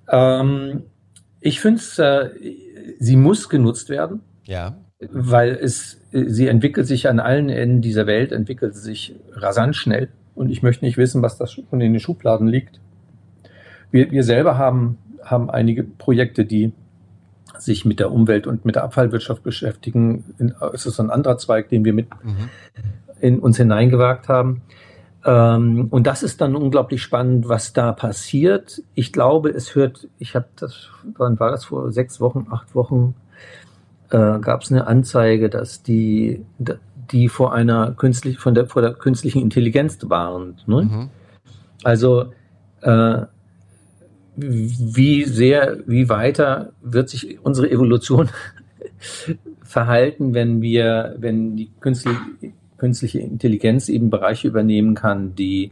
[0.08, 0.84] Ähm,
[1.42, 2.30] ich finde es, äh,
[3.00, 4.22] sie muss genutzt werden.
[4.46, 10.10] Ja weil es, sie entwickelt sich an allen Enden dieser Welt, entwickelt sich rasant schnell.
[10.33, 12.79] Und ich möchte nicht wissen, was da schon in den Schubladen liegt.
[13.91, 16.73] Wir, wir selber haben, haben einige Projekte, die
[17.57, 20.23] sich mit der Umwelt und mit der Abfallwirtschaft beschäftigen.
[20.73, 22.49] Es ist ein anderer Zweig, den wir mit mhm.
[23.19, 24.62] in uns hineingewagt haben.
[25.25, 28.83] Ähm, und das ist dann unglaublich spannend, was da passiert.
[28.93, 33.15] Ich glaube, es hört, ich habe das, wann war das vor sechs Wochen, acht Wochen,
[34.10, 36.46] äh, gab es eine Anzeige, dass die,
[37.12, 40.67] die vor einer künstlich, von der, vor der künstlichen Intelligenz warnt.
[40.67, 40.84] Ne?
[40.84, 41.10] Mhm.
[41.84, 42.32] Also
[42.82, 43.22] äh,
[44.36, 48.30] wie sehr, wie weiter wird sich unsere Evolution
[49.63, 52.20] verhalten, wenn wir, wenn die künstliche,
[52.78, 55.72] künstliche Intelligenz eben Bereiche übernehmen kann, die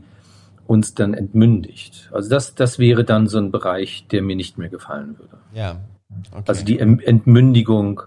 [0.68, 2.10] uns dann entmündigt.
[2.12, 5.38] Also das, das wäre dann so ein Bereich, der mir nicht mehr gefallen würde.
[5.54, 5.80] Ja.
[6.32, 6.44] Okay.
[6.48, 8.02] Also die Entmündigung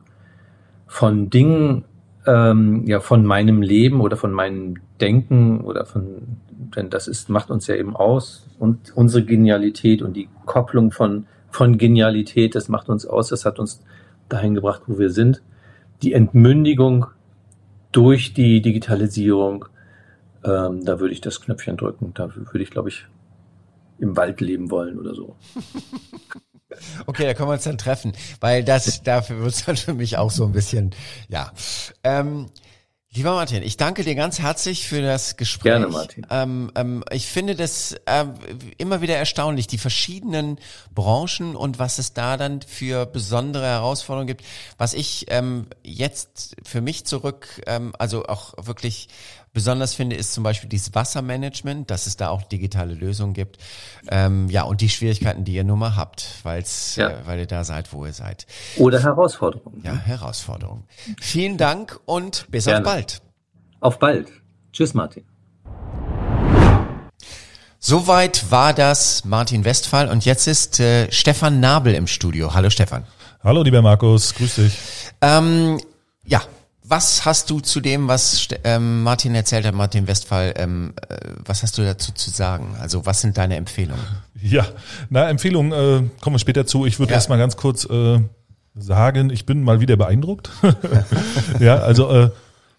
[0.88, 1.85] von Dingen,
[2.27, 6.38] ähm, ja, von meinem Leben oder von meinem Denken oder von,
[6.74, 11.27] denn das ist, macht uns ja eben aus und unsere Genialität und die Kopplung von,
[11.51, 13.83] von Genialität, das macht uns aus, das hat uns
[14.29, 15.42] dahin gebracht, wo wir sind.
[16.03, 17.07] Die Entmündigung
[17.92, 19.66] durch die Digitalisierung,
[20.44, 22.12] ähm, da würde ich das Knöpfchen drücken.
[22.14, 23.07] Da würde ich, glaube ich,
[23.99, 25.37] im Wald leben wollen oder so.
[27.07, 30.17] Okay, da können wir uns dann treffen, weil das dafür wird es dann für mich
[30.17, 30.95] auch so ein bisschen,
[31.29, 31.51] ja.
[32.05, 32.47] Ähm,
[33.11, 35.73] Lieber Martin, ich danke dir ganz herzlich für das Gespräch.
[35.73, 36.27] Gerne, Martin.
[36.29, 38.35] Ähm, ähm, ich finde das ähm,
[38.77, 40.59] immer wieder erstaunlich, die verschiedenen
[40.95, 44.45] Branchen und was es da dann für besondere Herausforderungen gibt.
[44.77, 49.09] Was ich ähm, jetzt für mich zurück, ähm, also auch wirklich
[49.59, 53.59] besonders finde, ist zum Beispiel dieses Wassermanagement, dass es da auch digitale Lösungen gibt.
[54.09, 57.09] Ähm, ja, und die Schwierigkeiten, die ihr nun mal habt, weil's, Ja.
[57.09, 58.47] äh, weil ihr da seid, wo ihr seid.
[58.77, 59.83] Oder Herausforderungen.
[59.83, 60.85] Ja, Herausforderungen.
[61.21, 62.79] Vielen Dank und bis Gerne.
[62.79, 63.21] auf bald.
[63.81, 64.29] Auf bald.
[64.73, 65.25] Tschüss, Martin.
[67.81, 72.55] Soweit war das Martin Westphal und jetzt ist äh, Stefan Nabel im Studio.
[72.55, 73.05] Hallo Stefan.
[73.42, 74.79] Hallo, lieber Markus, grüß dich.
[75.21, 75.81] Ähm,
[76.25, 76.42] ja,
[76.88, 81.62] was hast du zu dem, was ähm, Martin erzählt hat, Martin Westphal, ähm, äh, was
[81.62, 82.77] hast du dazu zu sagen?
[82.81, 84.05] Also was sind deine Empfehlungen?
[84.40, 84.64] Ja,
[85.11, 86.87] na, Empfehlung, äh, kommen wir später zu.
[86.87, 87.16] Ich würde Ja.
[87.16, 88.20] erst mal ganz kurz äh,
[88.77, 90.51] sagen, ich bin mal wieder beeindruckt.
[91.59, 92.31] ja, also äh,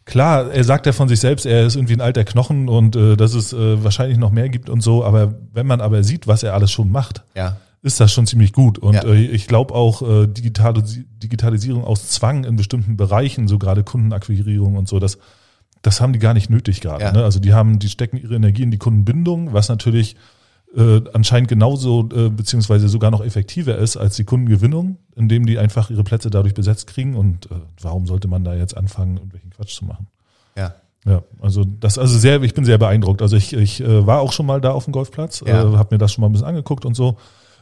[0.06, 3.17] klar, er sagt ja von sich selbst, er ist irgendwie ein alter Knochen und äh,
[3.17, 6.43] dass es äh, wahrscheinlich noch mehr gibt und so, aber wenn man aber sieht, was
[6.43, 8.78] er alles schon macht, Ja, ist das schon ziemlich gut.
[8.78, 9.04] Und Ja.
[9.04, 14.76] äh, ich glaube auch äh, Digitalis Digitalisierung aus Zwang in bestimmten Bereichen, so gerade Kundenakquirierung
[14.76, 15.18] und so, das,
[15.82, 17.04] das haben die gar nicht nötig gerade.
[17.06, 17.12] Ja.
[17.13, 17.24] Ne?
[17.24, 20.15] Also die haben, die stecken ihre Energie in die Kundenbindung, was natürlich
[20.76, 25.89] äh, anscheinend genauso äh, beziehungsweise sogar noch effektiver ist als die Kundengewinnung, indem die einfach
[25.89, 27.15] ihre Plätze dadurch besetzt kriegen.
[27.15, 30.08] Und äh, warum sollte man da jetzt anfangen, irgendwelchen Quatsch zu machen?
[30.56, 30.74] ja,
[31.06, 33.22] Ja, also das also sehr, ich bin sehr beeindruckt.
[33.22, 35.63] Also ich, ich äh, war auch schon mal da auf dem Golfplatz, Ja.
[35.74, 37.18] äh, habe mir das schon mal ein bisschen angeguckt und so.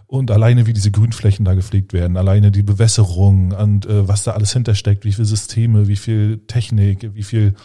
[0.08, 4.32] Und alleine wie diese Grünflächen da gepflegt werden, alleine die Bewässerung und äh, was da
[4.32, 7.56] alles hintersteckt, wie viele Systeme, wie viel Technik, wie viel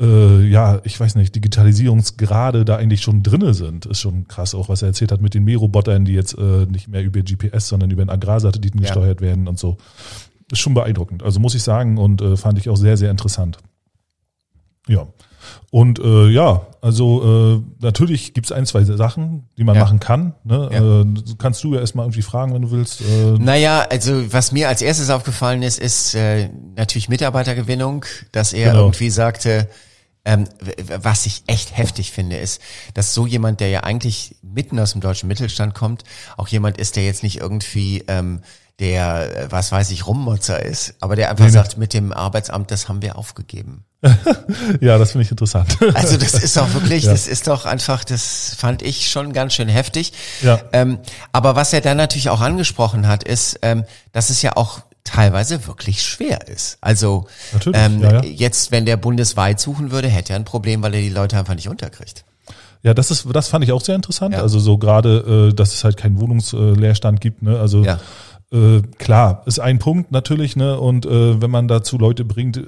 [0.00, 4.54] äh, ja, ich weiß nicht, Digitalisierungsgrade da eigentlich schon drinne sind, ist schon krass.
[4.54, 7.68] Auch was er erzählt hat mit den Mährobotern, die jetzt äh, nicht mehr über GPS,
[7.68, 8.86] sondern über den Agrarsatelliten Ja.
[8.86, 9.76] gesteuert werden und so.
[10.50, 11.22] Ist schon beeindruckend.
[11.22, 13.58] Also muss ich sagen und äh, fand ich auch sehr, sehr interessant.
[14.88, 15.06] Ja.
[15.70, 19.82] Und äh, ja, also äh, natürlich gibt's ein, zwei Sachen, die man Ja.
[19.82, 20.34] machen kann.
[20.44, 20.68] Ne?
[20.72, 21.00] Ja.
[21.00, 21.06] Äh,
[21.38, 23.00] kannst du ja erstmal irgendwie fragen, wenn du willst.
[23.00, 28.70] Äh, Naja, also was mir als erstes aufgefallen ist, ist äh, natürlich Mitarbeitergewinnung, dass er
[28.72, 28.84] Genau.
[28.84, 29.68] irgendwie sagte,
[30.26, 30.46] ähm,
[31.02, 32.60] was ich echt heftig finde, ist,
[32.94, 36.04] dass so jemand, der ja eigentlich mitten aus dem deutschen Mittelstand kommt,
[36.38, 38.40] auch jemand ist, der jetzt nicht irgendwie ähm,
[38.78, 41.54] der, äh, was weiß ich, Rummotzer ist, aber der einfach Nee, nee.
[41.54, 43.84] sagt, mit dem Arbeitsamt, das haben wir aufgegeben.
[44.80, 45.76] Ja, das finde ich interessant.
[45.94, 47.12] Also das ist doch wirklich, Ja.
[47.12, 50.12] das ist doch einfach, das fand ich schon ganz schön heftig.
[50.42, 50.60] Ja.
[50.72, 50.98] Ähm,
[51.32, 55.66] aber was er dann natürlich auch angesprochen hat, ist, ähm, dass es ja auch teilweise
[55.66, 56.78] wirklich schwer ist.
[56.80, 58.24] Also Natürlich, ähm, ja, ja.
[58.24, 61.54] jetzt, wenn der bundesweit suchen würde, hätte er ein Problem, weil er die Leute einfach
[61.54, 62.24] nicht unterkriegt.
[62.82, 64.34] Ja, das ist, das fand ich auch sehr interessant.
[64.34, 64.42] Ja.
[64.42, 67.42] Also so gerade, äh, dass es halt keinen Wohnungsleerstand gibt.
[67.42, 67.58] Ne?
[67.58, 67.84] Also
[68.52, 70.56] äh, klar, ist ein Punkt natürlich.
[70.56, 70.78] Ne?
[70.78, 72.62] Und äh, wenn man dazu Leute bringt,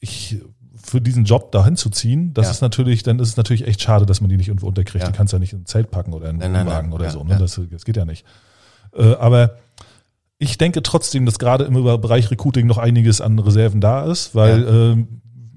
[0.00, 0.38] ich
[0.86, 2.50] für diesen Job dahin zu ziehen, das Ja.
[2.52, 5.04] ist natürlich, dann ist es natürlich echt schade, dass man die nicht irgendwo unterkriegt.
[5.04, 5.10] Ja.
[5.10, 6.94] Die kannst du ja nicht in ein Zelt packen oder in einen nein, Wohnwagen nein.
[6.94, 7.24] oder Ja, so.
[7.24, 7.32] Ne?
[7.32, 7.38] ja.
[7.38, 8.24] Das, das geht ja nicht.
[8.96, 9.56] Äh, aber
[10.38, 14.66] ich denke trotzdem, dass gerade im Bereich Recruiting noch einiges an Reserven da ist, weil
[14.68, 15.08] ähm,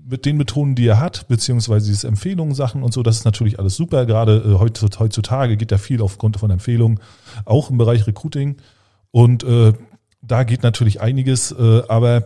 [0.10, 3.60] mit den Methoden, die er hat, beziehungsweise diese Empfehlungen, Sachen und so, das ist natürlich
[3.60, 4.06] alles super.
[4.08, 7.00] Gerade äh, heutz- heutzutage geht ja viel aufgrund von Empfehlungen,
[7.46, 8.58] auch im Bereich Recruiting.
[9.12, 9.74] Und äh,
[10.22, 12.26] da geht natürlich einiges, äh, aber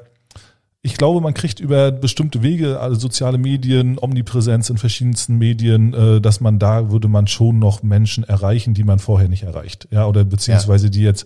[0.85, 6.19] ich glaube, man kriegt über bestimmte Wege, also soziale Medien, Omnipräsenz in verschiedensten Medien, äh,
[6.21, 9.87] dass man da würde man schon noch Menschen erreichen, die man vorher nicht erreicht.
[9.91, 11.25] Ja, oder beziehungsweise die jetzt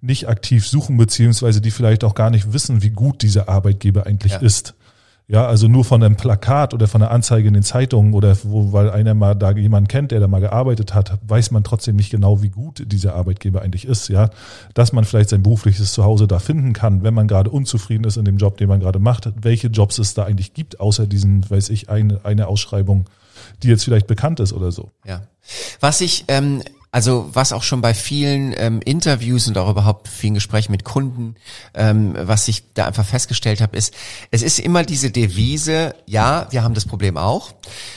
[0.00, 4.32] nicht aktiv suchen, beziehungsweise die vielleicht auch gar nicht wissen, wie gut dieser Arbeitgeber eigentlich
[4.32, 4.38] Ja.
[4.38, 4.74] ist.
[5.28, 8.72] Ja, also nur von einem Plakat oder von einer Anzeige in den Zeitungen oder wo,
[8.72, 12.10] weil einer mal da jemanden kennt, der da mal gearbeitet hat, weiß man trotzdem nicht
[12.10, 14.30] genau, wie gut dieser Arbeitgeber eigentlich ist, ja.
[14.74, 18.24] Dass man vielleicht sein berufliches Zuhause da finden kann, wenn man gerade unzufrieden ist in
[18.24, 21.70] dem Job, den man gerade macht, welche Jobs es da eigentlich gibt, außer diesen, weiß
[21.70, 23.06] ich, eine, eine Ausschreibung,
[23.64, 24.92] die jetzt vielleicht bekannt ist oder so.
[25.04, 25.22] Ja.
[25.80, 26.62] Was ich, ähm,
[26.96, 31.34] also was auch schon bei vielen ähm, Interviews und auch überhaupt vielen Gesprächen mit Kunden,
[31.74, 33.92] ähm, was ich da einfach festgestellt habe, ist,
[34.30, 37.52] es ist immer diese Devise, ja, wir haben das Problem auch,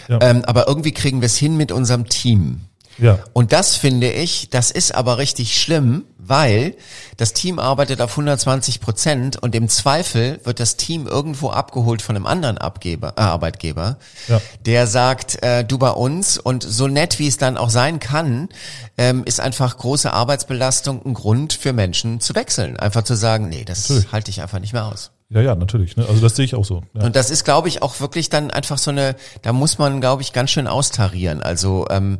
[0.09, 0.19] Ja.
[0.21, 2.65] ähm, aber irgendwie kriegen wir es hin mit unserem Team.
[2.99, 3.19] Ja.
[3.33, 6.75] Und das finde ich, das ist aber richtig schlimm, weil
[7.17, 12.15] das Team arbeitet auf 120 Prozent und im Zweifel wird das Team irgendwo abgeholt von
[12.15, 14.39] einem anderen Abgeber, äh, Arbeitgeber, Ja.
[14.65, 18.49] der sagt, äh, du bei uns und so nett wie es dann auch sein kann,
[18.97, 22.77] ähm, ist einfach große Arbeitsbelastung ein Grund für Menschen zu wechseln.
[22.77, 24.11] Einfach zu sagen, nee, das Natürlich.
[24.11, 25.11] halte ich einfach nicht mehr aus.
[25.31, 25.95] Ja, ja, natürlich.
[25.95, 26.05] Ne?
[26.09, 26.81] Also das sehe ich auch so.
[26.95, 27.03] Ja.
[27.03, 30.21] Und das ist, glaube ich, auch wirklich dann einfach so eine, da muss man, glaube
[30.23, 31.41] ich, ganz schön austarieren.
[31.43, 32.17] Also ähm,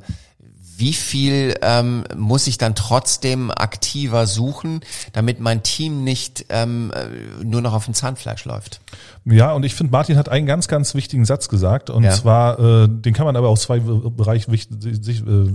[0.80, 4.82] wie viel ähm, muss ich dann trotzdem aktiver suchen,
[5.14, 8.82] damit mein Team nicht ähm, äh, nur noch auf dem Zahnfleisch läuft?
[9.26, 11.90] Ja, und ich finde, Martin hat einen ganz, ganz wichtigen Satz gesagt.
[11.90, 12.12] Und Ja.
[12.12, 15.46] zwar, äh, den kann man aber aus zwei Bereichen sich, äh,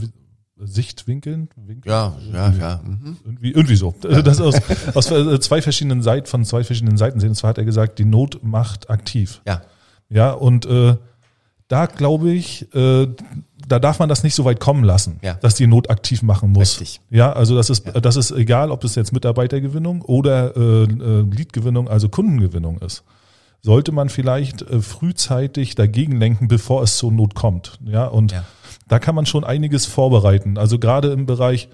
[0.56, 2.80] Sichtwinkeln, Winkeln, Ja, ja, ja.
[2.84, 3.16] Mhm.
[3.24, 3.94] irgendwie, irgendwie so.
[4.00, 4.54] Das aus,
[4.94, 7.30] aus äh, zwei verschiedenen Seiten, von zwei verschiedenen Seiten sehen.
[7.30, 9.40] Und zwar hat er gesagt, die Not macht aktiv.
[9.46, 9.62] Ja,
[10.08, 10.96] Ja, und äh,
[11.68, 13.08] da glaube ich, äh,
[13.68, 15.34] da darf man das nicht so weit kommen lassen, Ja.
[15.34, 16.80] dass die Not aktiv machen muss.
[16.80, 17.00] Richtig.
[17.10, 21.88] Ja, also das ist, das ist egal, ob das jetzt Mitarbeitergewinnung oder äh, äh, Leadgewinnung,
[21.88, 23.04] also Kundengewinnung ist.
[23.62, 27.78] Sollte man vielleicht äh, frühzeitig dagegen lenken, bevor es zur Not kommt.
[27.86, 28.44] Ja, und Ja.
[28.88, 30.58] da kann man schon einiges vorbereiten.
[30.58, 31.68] Also gerade im Bereich,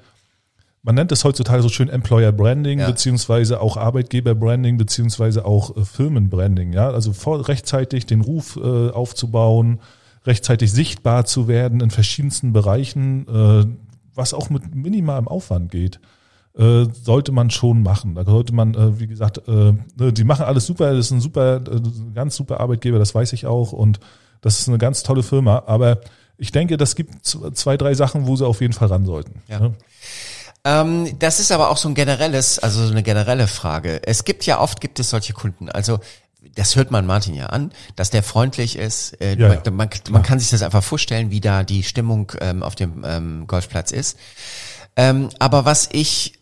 [0.82, 2.86] man nennt es heutzutage so schön Employer Branding, Ja.
[2.86, 6.72] beziehungsweise auch Arbeitgeber Branding, beziehungsweise auch äh, Firmenbranding.
[6.72, 9.80] Ja, also vor, rechtzeitig den Ruf äh, aufzubauen,
[10.26, 13.66] rechtzeitig sichtbar zu werden in verschiedensten Bereichen, äh,
[14.14, 16.00] was auch mit minimalem Aufwand geht.
[16.58, 18.16] Äh, sollte man schon machen.
[18.16, 21.20] Da sollte man, äh, wie gesagt, äh, ne, die machen alles super, das ist ein
[21.20, 21.80] super, äh,
[22.12, 24.00] ganz super Arbeitgeber, das weiß ich auch und
[24.40, 25.62] das ist eine ganz tolle Firma.
[25.66, 26.00] Aber
[26.38, 29.42] ich denke, das gibt zwei, drei Sachen, wo sie auf jeden Fall ran sollten.
[29.46, 29.60] Ja.
[29.60, 29.74] Ne?
[30.64, 34.02] Ähm, das ist aber auch so ein generelles, also so eine generelle Frage.
[34.04, 35.68] Es gibt ja oft gibt es solche Kunden.
[35.70, 36.00] Also
[36.54, 39.20] das hört man Martin ja an, dass der freundlich ist.
[39.20, 39.70] Äh, Ja, man, ja.
[39.70, 43.46] man, man kann sich das einfach vorstellen, wie da die Stimmung ähm, auf dem ähm,
[43.46, 44.18] Golfplatz ist.
[44.96, 46.34] Ähm, aber was ich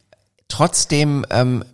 [0.48, 1.64] trotzdem ähm,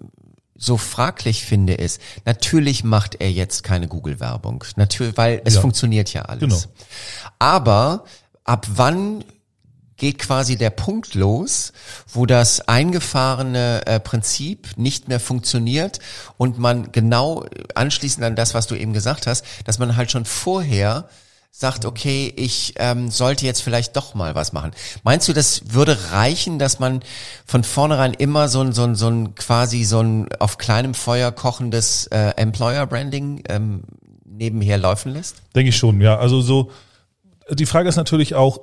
[0.57, 4.65] so fraglich finde, ist, natürlich macht er jetzt keine Google-Werbung.
[4.77, 5.61] Natürlich, weil es Ja.
[5.61, 6.41] funktioniert ja alles.
[6.41, 6.59] Genau.
[7.39, 8.05] Aber
[8.45, 9.25] ab wann
[10.05, 11.73] geht quasi der Punkt los,
[12.13, 15.99] wo das eingefahrene äh, Prinzip nicht mehr funktioniert
[16.37, 20.27] und man genau anschließend an das, was du eben gesagt hast, dass man halt schon
[20.27, 21.09] vorher
[21.51, 24.73] sagt, okay, ich ähm, sollte jetzt vielleicht doch mal was machen.
[25.05, 27.01] Meinst du, das würde reichen, dass man
[27.47, 31.33] von vornherein immer so ein, so ein, so ein quasi so ein auf kleinem Feuer
[31.33, 33.85] kochendes äh, Employer Branding ähm,
[34.27, 35.37] nebenher laufen lässt?
[35.55, 36.19] Denke ich schon, ja.
[36.19, 36.73] Also so,
[37.51, 38.59] die Frage ist natürlich auch,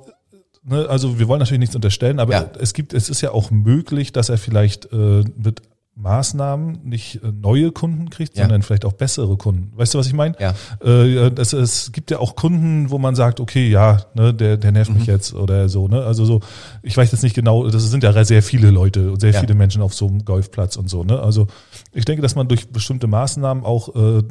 [0.64, 2.50] ne, also wir wollen natürlich nichts unterstellen, aber Ja.
[2.58, 5.62] es gibt, es ist ja auch möglich, dass er vielleicht äh, mit
[5.94, 8.44] Maßnahmen nicht äh, neue Kunden kriegt, Ja.
[8.44, 9.72] sondern vielleicht auch bessere Kunden.
[9.76, 10.34] Weißt du, was ich meine?
[10.40, 10.54] Ja.
[10.82, 14.72] Äh, es, es gibt ja auch Kunden, wo man sagt, okay, ja, ne, der, der
[14.72, 14.98] nervt Mhm.
[14.98, 15.88] mich jetzt oder so.
[15.88, 16.02] Ne?
[16.02, 16.40] Also so,
[16.82, 19.40] ich weiß jetzt nicht genau, das sind ja sehr viele Leute und sehr Ja.
[19.40, 21.04] viele Menschen auf so einem Golfplatz und so.
[21.04, 21.20] Ne?
[21.20, 21.46] Also
[21.92, 24.22] ich denke, dass man durch bestimmte Maßnahmen auch äh,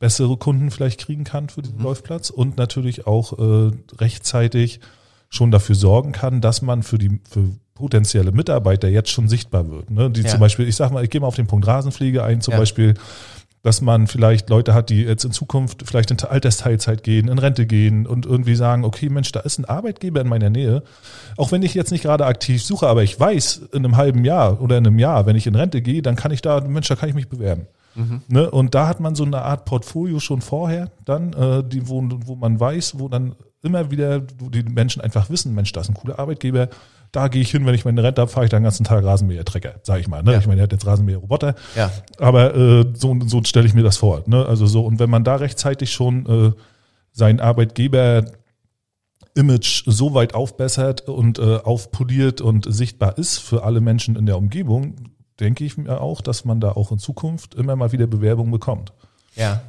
[0.00, 1.64] bessere Kunden vielleicht kriegen kann für Mhm.
[1.64, 4.80] diesen Golfplatz und natürlich auch äh, rechtzeitig
[5.28, 9.90] schon dafür sorgen kann, dass man für die für potenzielle Mitarbeiter jetzt schon sichtbar wird.
[9.90, 10.10] Ne?
[10.10, 10.28] Die Ja.
[10.28, 12.58] zum Beispiel, ich sag mal, ich gehe mal auf den Punkt Rasenpflege ein, zum Ja.
[12.58, 12.94] Beispiel,
[13.62, 17.66] dass man vielleicht Leute hat, die jetzt in Zukunft vielleicht in Altersteilzeit gehen, in Rente
[17.66, 20.84] gehen und irgendwie sagen, okay, Mensch, da ist ein Arbeitgeber in meiner Nähe.
[21.36, 24.62] Auch wenn ich jetzt nicht gerade aktiv suche, aber ich weiß, in einem halben Jahr
[24.62, 26.94] oder in einem Jahr, wenn ich in Rente gehe, dann kann ich da, Mensch, da
[26.94, 27.66] kann ich mich bewerben.
[28.28, 28.50] Ne?
[28.50, 32.36] Und da hat man so eine Art Portfolio schon vorher, dann, äh, die, wo, wo
[32.36, 33.34] man weiß, wo dann
[33.66, 36.68] immer wieder wo die Menschen einfach wissen, Mensch, das ist ein cooler Arbeitgeber,
[37.12, 39.04] da gehe ich hin, wenn ich meine Rente habe, fahre ich dann den ganzen Tag
[39.04, 40.22] Rasenmäher-Trecker, sage ich mal.
[40.22, 40.32] Ne?
[40.32, 40.38] Ja.
[40.38, 41.90] Ich meine, er hat jetzt Rasenmäher-Roboter, Ja.
[42.18, 44.22] aber äh, so, so stelle ich mir das vor.
[44.26, 44.44] Ne?
[44.46, 46.52] Also so, und wenn man da rechtzeitig schon äh,
[47.12, 48.24] seinen Arbeitgeber
[49.34, 54.38] Image so weit aufbessert und äh, aufpoliert und sichtbar ist für alle Menschen in der
[54.38, 54.96] Umgebung,
[55.40, 58.92] denke ich mir auch, dass man da auch in Zukunft immer mal wieder Bewerbungen bekommt.
[59.34, 59.62] Ja.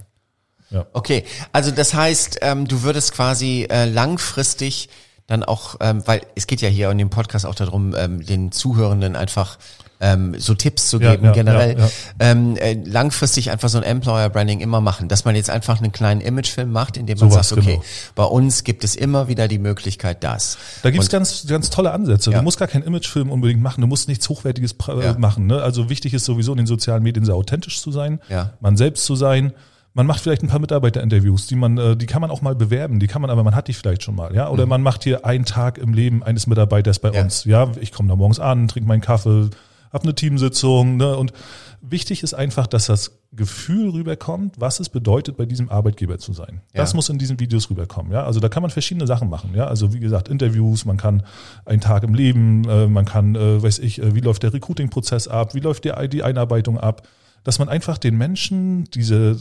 [0.69, 0.86] Ja.
[0.93, 4.89] Okay, also das heißt, ähm, du würdest quasi äh, langfristig
[5.27, 8.51] dann auch, ähm, weil es geht ja hier in dem Podcast auch darum, ähm, den
[8.53, 9.58] Zuhörenden einfach
[9.99, 11.91] ähm, so Tipps zu Ja, geben, ja, generell ja, ja.
[12.19, 15.91] Ähm, äh, langfristig einfach so ein Employer Branding immer machen, dass man jetzt einfach einen
[15.91, 17.84] kleinen Imagefilm macht, in dem man Sowas, sagt, okay, genau.
[18.15, 20.58] bei uns gibt es immer wieder die Möglichkeit, das.
[20.84, 22.32] Da gibt's Und- ganz, ganz tolle Ansätze.
[22.32, 22.38] Ja.
[22.38, 25.15] Du musst gar keinen Imagefilm unbedingt machen, du musst nichts Hochwertiges Ja.
[25.17, 25.47] machen.
[25.47, 25.62] Ne?
[25.62, 28.53] Also wichtig ist sowieso in den sozialen Medien sehr authentisch zu sein, Ja.
[28.60, 29.53] man selbst zu sein.
[29.97, 32.99] Man macht vielleicht ein paar Mitarbeiterinterviews, die man, äh, die kann man auch mal bewerben,
[32.99, 34.47] die kann man, aber man hat die vielleicht schon mal, ja.
[34.47, 37.15] Oder man macht hier einen Tag im Leben eines Mitarbeiters bei Mhm.
[37.15, 37.21] Ja.
[37.23, 37.43] uns.
[37.45, 39.49] Ja, ich komme da morgens an, trinke meinen Kaffee,
[39.91, 41.17] hab eine Teamsitzung, ne?
[41.17, 41.33] Und
[41.81, 46.62] wichtig ist einfach, dass das Gefühl rüberkommt, was es bedeutet, bei diesem Arbeitgeber zu sein.
[46.75, 46.81] Ja.
[46.81, 48.23] Das muss in diesen Videos rüberkommen, ja.
[48.23, 49.65] Also da kann man verschiedene Sachen machen, ja.
[49.65, 51.23] Also wie gesagt, Interviews, man kann
[51.65, 55.28] einen Tag im Leben, äh, man kann, äh, weiß ich, äh, wie läuft der Recruiting-Prozess
[55.28, 57.07] ab, wie läuft die, die Einarbeitung ab,
[57.43, 59.38] dass man einfach den Menschen diese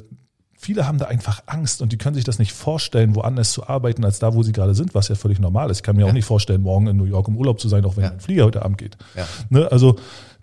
[0.58, 4.04] Viele haben da einfach Angst und die können sich das nicht vorstellen, woanders zu arbeiten,
[4.04, 5.78] als da, wo sie gerade sind, was ja völlig normal ist.
[5.78, 7.96] Ich kann mir auch nicht vorstellen, morgen in New York im Urlaub zu sein, auch
[7.96, 8.10] wenn Ja.
[8.10, 8.96] mein Flieger heute Abend geht.
[9.14, 9.26] Ja.
[9.50, 9.70] Ne?
[9.70, 9.96] Also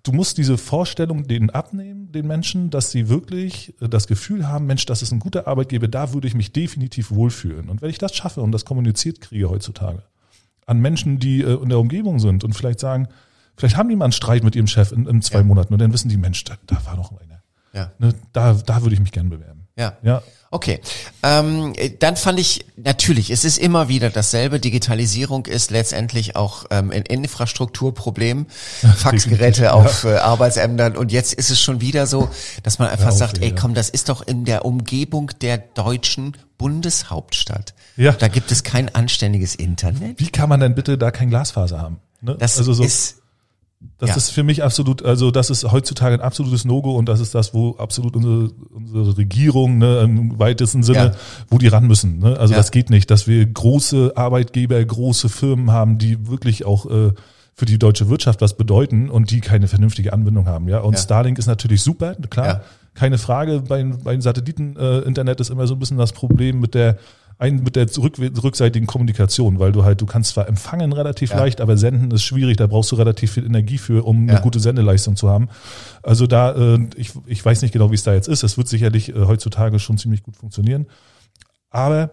[0.03, 4.65] du musst diese Vorstellung denen abnehmen, den Menschen, dass sie wirklich äh, das Gefühl haben,
[4.67, 7.69] Mensch, das ist ein guter Arbeitgeber, da würde ich mich definitiv wohlfühlen.
[7.69, 10.03] Und wenn ich das schaffe und das kommuniziert kriege heutzutage,
[10.67, 13.07] an Menschen, die äh, in der Umgebung sind und vielleicht sagen,
[13.57, 15.43] vielleicht haben die mal einen Streit mit ihrem Chef in, in zwei Ja.
[15.43, 17.41] Monaten und dann wissen die, Mensch, da, da war noch einer.
[17.73, 17.91] Ja.
[17.97, 19.62] Ne, da, da würde ich mich gern bewerben.
[19.75, 19.97] Ja.
[20.03, 20.21] Ja.
[20.53, 20.81] Okay.
[21.23, 24.59] Ähm, äh, dann fand ich, natürlich, es ist immer wieder dasselbe.
[24.59, 28.45] Digitalisierung ist letztendlich auch ähm, ein Infrastrukturproblem.
[28.95, 30.95] Faxgeräte definitiv, auf äh, Arbeitsämtern.
[30.95, 32.29] Und jetzt ist es schon wieder so,
[32.61, 33.55] dass man einfach auf, sagt, ey ja.
[33.59, 37.73] komm, das ist doch in der Umgebung der deutschen Bundeshauptstadt.
[37.97, 38.11] Ja.
[38.11, 40.19] Da gibt es kein anständiges Internet.
[40.19, 41.99] Wie kann man denn bitte da kein Glasfaser haben?
[42.21, 42.37] Ne?
[42.39, 43.22] Das also so, ist,
[43.97, 44.15] das ja.
[44.17, 47.53] ist für mich absolut, also das ist heutzutage ein absolutes No-Go und das ist das,
[47.53, 51.11] wo absolut unsere, unsere Regierung ne, im weitesten Sinne, Ja.
[51.49, 52.19] wo die ran müssen.
[52.19, 52.37] Ne?
[52.37, 52.57] Also Ja.
[52.57, 57.13] das geht nicht, dass wir große Arbeitgeber, große Firmen haben, die wirklich auch äh,
[57.55, 60.67] für die deutsche Wirtschaft was bedeuten und die keine vernünftige Anbindung haben.
[60.67, 60.97] Ja, und.
[60.97, 62.61] Starlink ist natürlich super, klar,
[62.95, 63.61] keine Frage.
[63.61, 66.97] Bei, bei Satelliten-Internet ist immer so ein bisschen das Problem mit der
[67.43, 71.37] ein, mit der zurück, rückseitigen Kommunikation, weil du halt, du kannst zwar empfangen relativ Ja.
[71.37, 74.35] leicht, aber senden ist schwierig, da brauchst du relativ viel Energie für, um Ja.
[74.35, 75.49] eine gute Sendeleistung zu haben.
[76.01, 78.43] Also da, äh, ich, ich weiß nicht genau, wie es da jetzt ist.
[78.43, 80.87] Es wird sicherlich äh, heutzutage schon ziemlich gut funktionieren.
[81.69, 82.11] Aber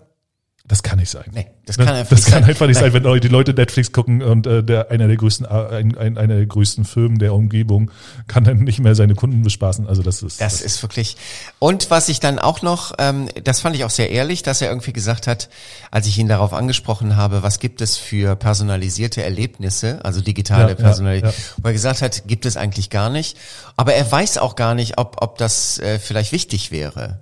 [0.67, 1.25] das kann nicht sein.
[1.33, 2.51] Nee, das kann einfach das nicht kann sein.
[2.51, 5.49] einfach nicht sein, wenn die Leute Netflix gucken und äh, der einer der größten, äh,
[5.49, 7.91] ein, ein, einer der größten Firmen der Umgebung
[8.29, 9.89] kann dann nicht mehr seine Kunden bespaßen.
[9.89, 11.17] Also das ist Das ist wirklich.
[11.59, 14.69] Und was ich dann auch noch, ähm, das fand ich auch sehr ehrlich, dass er
[14.69, 15.49] irgendwie gesagt hat,
[15.91, 20.69] als ich ihn darauf angesprochen habe, was gibt es für personalisierte Erlebnisse, also digitale Ja,
[20.69, 21.55] ja, Personalität, ja.
[21.63, 23.37] wo er gesagt hat, gibt es eigentlich gar nicht.
[23.77, 27.19] Aber er weiß auch gar nicht, ob, ob das äh, vielleicht wichtig wäre.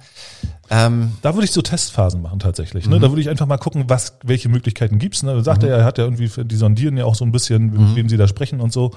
[0.71, 2.85] Ähm, Da würde ich so Testphasen machen tatsächlich.
[2.87, 2.93] Mhm.
[2.93, 3.01] Ne?
[3.01, 5.23] Da würde ich einfach mal gucken, was, welche Möglichkeiten gibt's.
[5.23, 5.43] Ne?
[5.43, 7.87] Sagt er, er hat ja irgendwie, die sondieren ja auch so ein bisschen, Mhm.
[7.89, 8.91] mit wem sie da sprechen und so.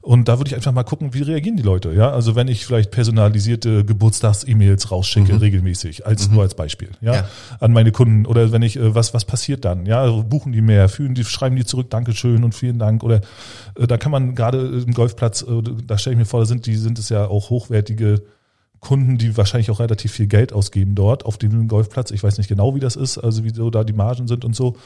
[0.00, 1.92] Und da würde ich einfach mal gucken, wie reagieren die Leute.
[1.92, 7.12] Ja, also wenn ich vielleicht personalisierte Geburtstags-E-Mails rausschicke regelmäßig, als nur als Beispiel, ja?
[7.12, 7.16] Mhm.
[7.18, 7.24] Ja.
[7.60, 10.88] an meine Kunden oder wenn ich äh, was was passiert dann, ja, buchen die mehr,
[10.88, 13.20] fühlen die, schreiben die zurück, Dankeschön und vielen Dank oder
[13.78, 16.66] äh, da kann man gerade im Golfplatz, äh, da stelle ich mir vor, da sind
[16.66, 18.22] die sind es ja auch hochwertige
[18.82, 22.10] Kunden, die wahrscheinlich auch relativ viel Geld ausgeben dort auf dem Golfplatz.
[22.10, 24.54] Ich weiß nicht genau, wie das ist, also wie so da die Margen sind und
[24.54, 24.76] so.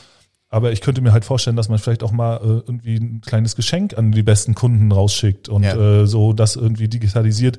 [0.48, 3.56] Aber ich könnte mir halt vorstellen, dass man vielleicht auch mal äh, irgendwie ein kleines
[3.56, 6.02] Geschenk an die besten Kunden rausschickt und Ja.
[6.02, 7.58] äh, so das irgendwie digitalisiert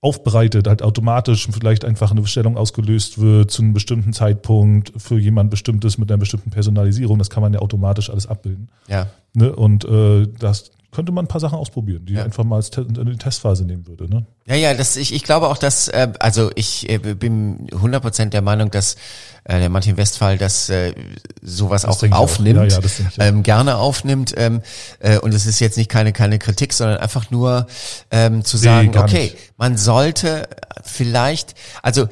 [0.00, 5.48] aufbereitet, halt automatisch vielleicht einfach eine Bestellung ausgelöst wird zu einem bestimmten Zeitpunkt für jemand
[5.50, 7.18] Bestimmtes mit einer bestimmten Personalisierung.
[7.20, 8.68] Das kann man ja automatisch alles abbilden.
[8.88, 9.06] ja.
[9.34, 9.54] Ne?
[9.54, 12.22] Und äh, das könnte man ein paar Sachen ausprobieren, die Ja.
[12.24, 14.08] einfach mal als Te in die Testphase nehmen würde.
[14.08, 14.26] Ne?
[14.46, 18.42] Ja, ja, das, ich, ich glaube auch, dass, äh, also ich äh, bin 100% der
[18.42, 18.96] Meinung, dass
[19.44, 20.94] äh, der Martin Westphal das äh,
[21.42, 22.18] sowas auch ich auch.
[22.20, 23.18] aufnimmt, Ja, ja, das auch.
[23.18, 24.62] ähm, gerne aufnimmt ähm,
[25.00, 27.66] äh, und es ist jetzt nicht keine keine Kritik, sondern einfach nur
[28.10, 29.36] ähm, zu sagen, gar okay, nicht.
[29.56, 30.48] man sollte
[30.84, 32.08] vielleicht, also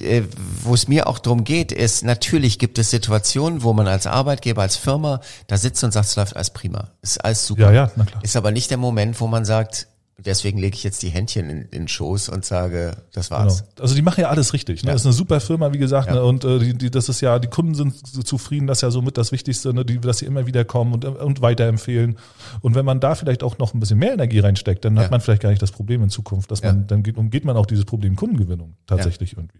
[0.00, 0.22] äh,
[0.62, 4.62] wo es mir auch drum geht, ist natürlich gibt es Situationen, wo man als Arbeitgeber,
[4.62, 7.72] als Firma da sitzt und sagt, es läuft alles prima, ist alles super.
[7.72, 8.22] Ja, ja, na klar.
[8.24, 9.88] Ist aber nicht der Moment, wo man sagt,
[10.18, 13.40] deswegen lege ich jetzt die Händchen in, in den Schoß und sage, das Genau.
[13.42, 13.64] war's.
[13.78, 14.82] Also die machen ja alles richtig.
[14.82, 14.88] Ne?
[14.88, 14.92] Ja.
[14.94, 16.14] Das ist eine super Firma, wie gesagt, Ja.
[16.14, 16.24] ne?
[16.24, 17.94] und äh, die, die, das ist ja, die Kunden sind
[18.26, 19.84] zufrieden, das ist ja somit das Wichtigste, ne?
[19.84, 22.16] die, dass sie immer wieder kommen und, und weiterempfehlen.
[22.62, 25.02] Und wenn man da vielleicht auch noch ein bisschen mehr Energie reinsteckt, dann Ja.
[25.02, 27.56] hat man vielleicht gar nicht das Problem in Zukunft, dass man, dann geht, umgeht man
[27.56, 29.58] auch dieses Problem Kundengewinnung tatsächlich irgendwie.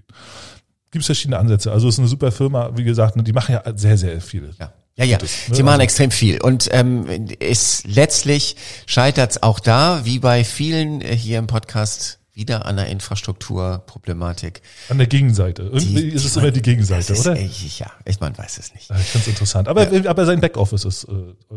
[0.91, 1.71] Gibt es verschiedene Ansätze.
[1.73, 3.23] Also es ist eine super Firma, wie gesagt, ne?
[3.23, 4.51] die machen ja sehr, sehr viel.
[4.59, 4.73] Ja.
[4.97, 5.25] Ja, ja, ne?
[5.27, 6.41] sie machen Also- extrem viel.
[6.41, 12.19] Und ähm, ist letztlich scheitert es auch da, wie bei vielen äh, hier im Podcast,
[12.37, 14.61] wieder an der Infrastrukturproblematik.
[14.91, 15.63] An der Gegenseite.
[15.63, 17.37] Irgendwie Die- ist es man- immer die Gegenseite, ist, oder?
[17.37, 17.47] äh,
[17.79, 18.91] ja, ich, man weiß es nicht.
[18.91, 19.69] Ja, Ich finde es interessant.
[19.69, 21.13] Aber, aber sein Backoffice ist äh,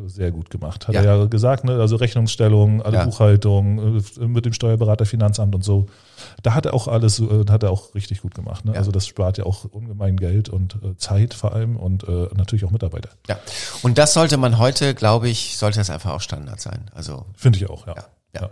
[0.08, 0.88] sehr gut gemacht.
[0.88, 1.02] Hat Ja.
[1.02, 1.74] er ja gesagt, ne?
[1.80, 3.06] Also Rechnungsstellung, alle Ja.
[3.06, 5.88] Buchhaltung, äh, mit dem Steuerberater, Finanzamt und so.
[6.44, 8.64] Da hat er auch alles, äh, hat er auch richtig gut gemacht.
[8.66, 8.72] Ne?
[8.74, 8.80] Ja.
[8.80, 12.64] Also das spart ja auch ungemein Geld und äh, Zeit vor allem und äh, natürlich
[12.66, 13.10] auch Mitarbeiter.
[13.28, 13.38] Ja.
[13.82, 16.90] Und das sollte man heute, glaube ich, sollte das einfach auch Standard sein.
[16.96, 17.96] Also, Finde ich auch, ja.
[18.34, 18.42] ja.
[18.42, 18.50] ja.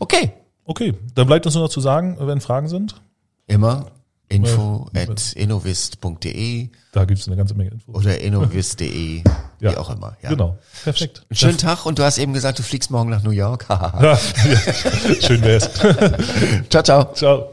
[0.00, 0.32] Okay.
[0.64, 3.00] Okay, dann bleibt uns nur noch zu sagen, wenn Fragen sind.
[3.46, 3.86] Immer
[4.28, 5.02] info Ja.
[5.02, 7.94] at innovist.de Da gibt es eine ganze Menge Infos.
[7.94, 9.24] oder innovist.de, wie
[9.60, 9.76] Ja.
[9.76, 10.16] auch immer.
[10.22, 10.30] Ja.
[10.30, 11.26] Genau, perfekt.
[11.28, 13.66] Einen schönen Tag und du hast eben gesagt, du fliegst morgen nach New York.
[13.70, 14.16] Ja.
[15.20, 15.68] Schön wär's.
[16.70, 17.12] ciao, ciao.
[17.14, 17.48] Ciao.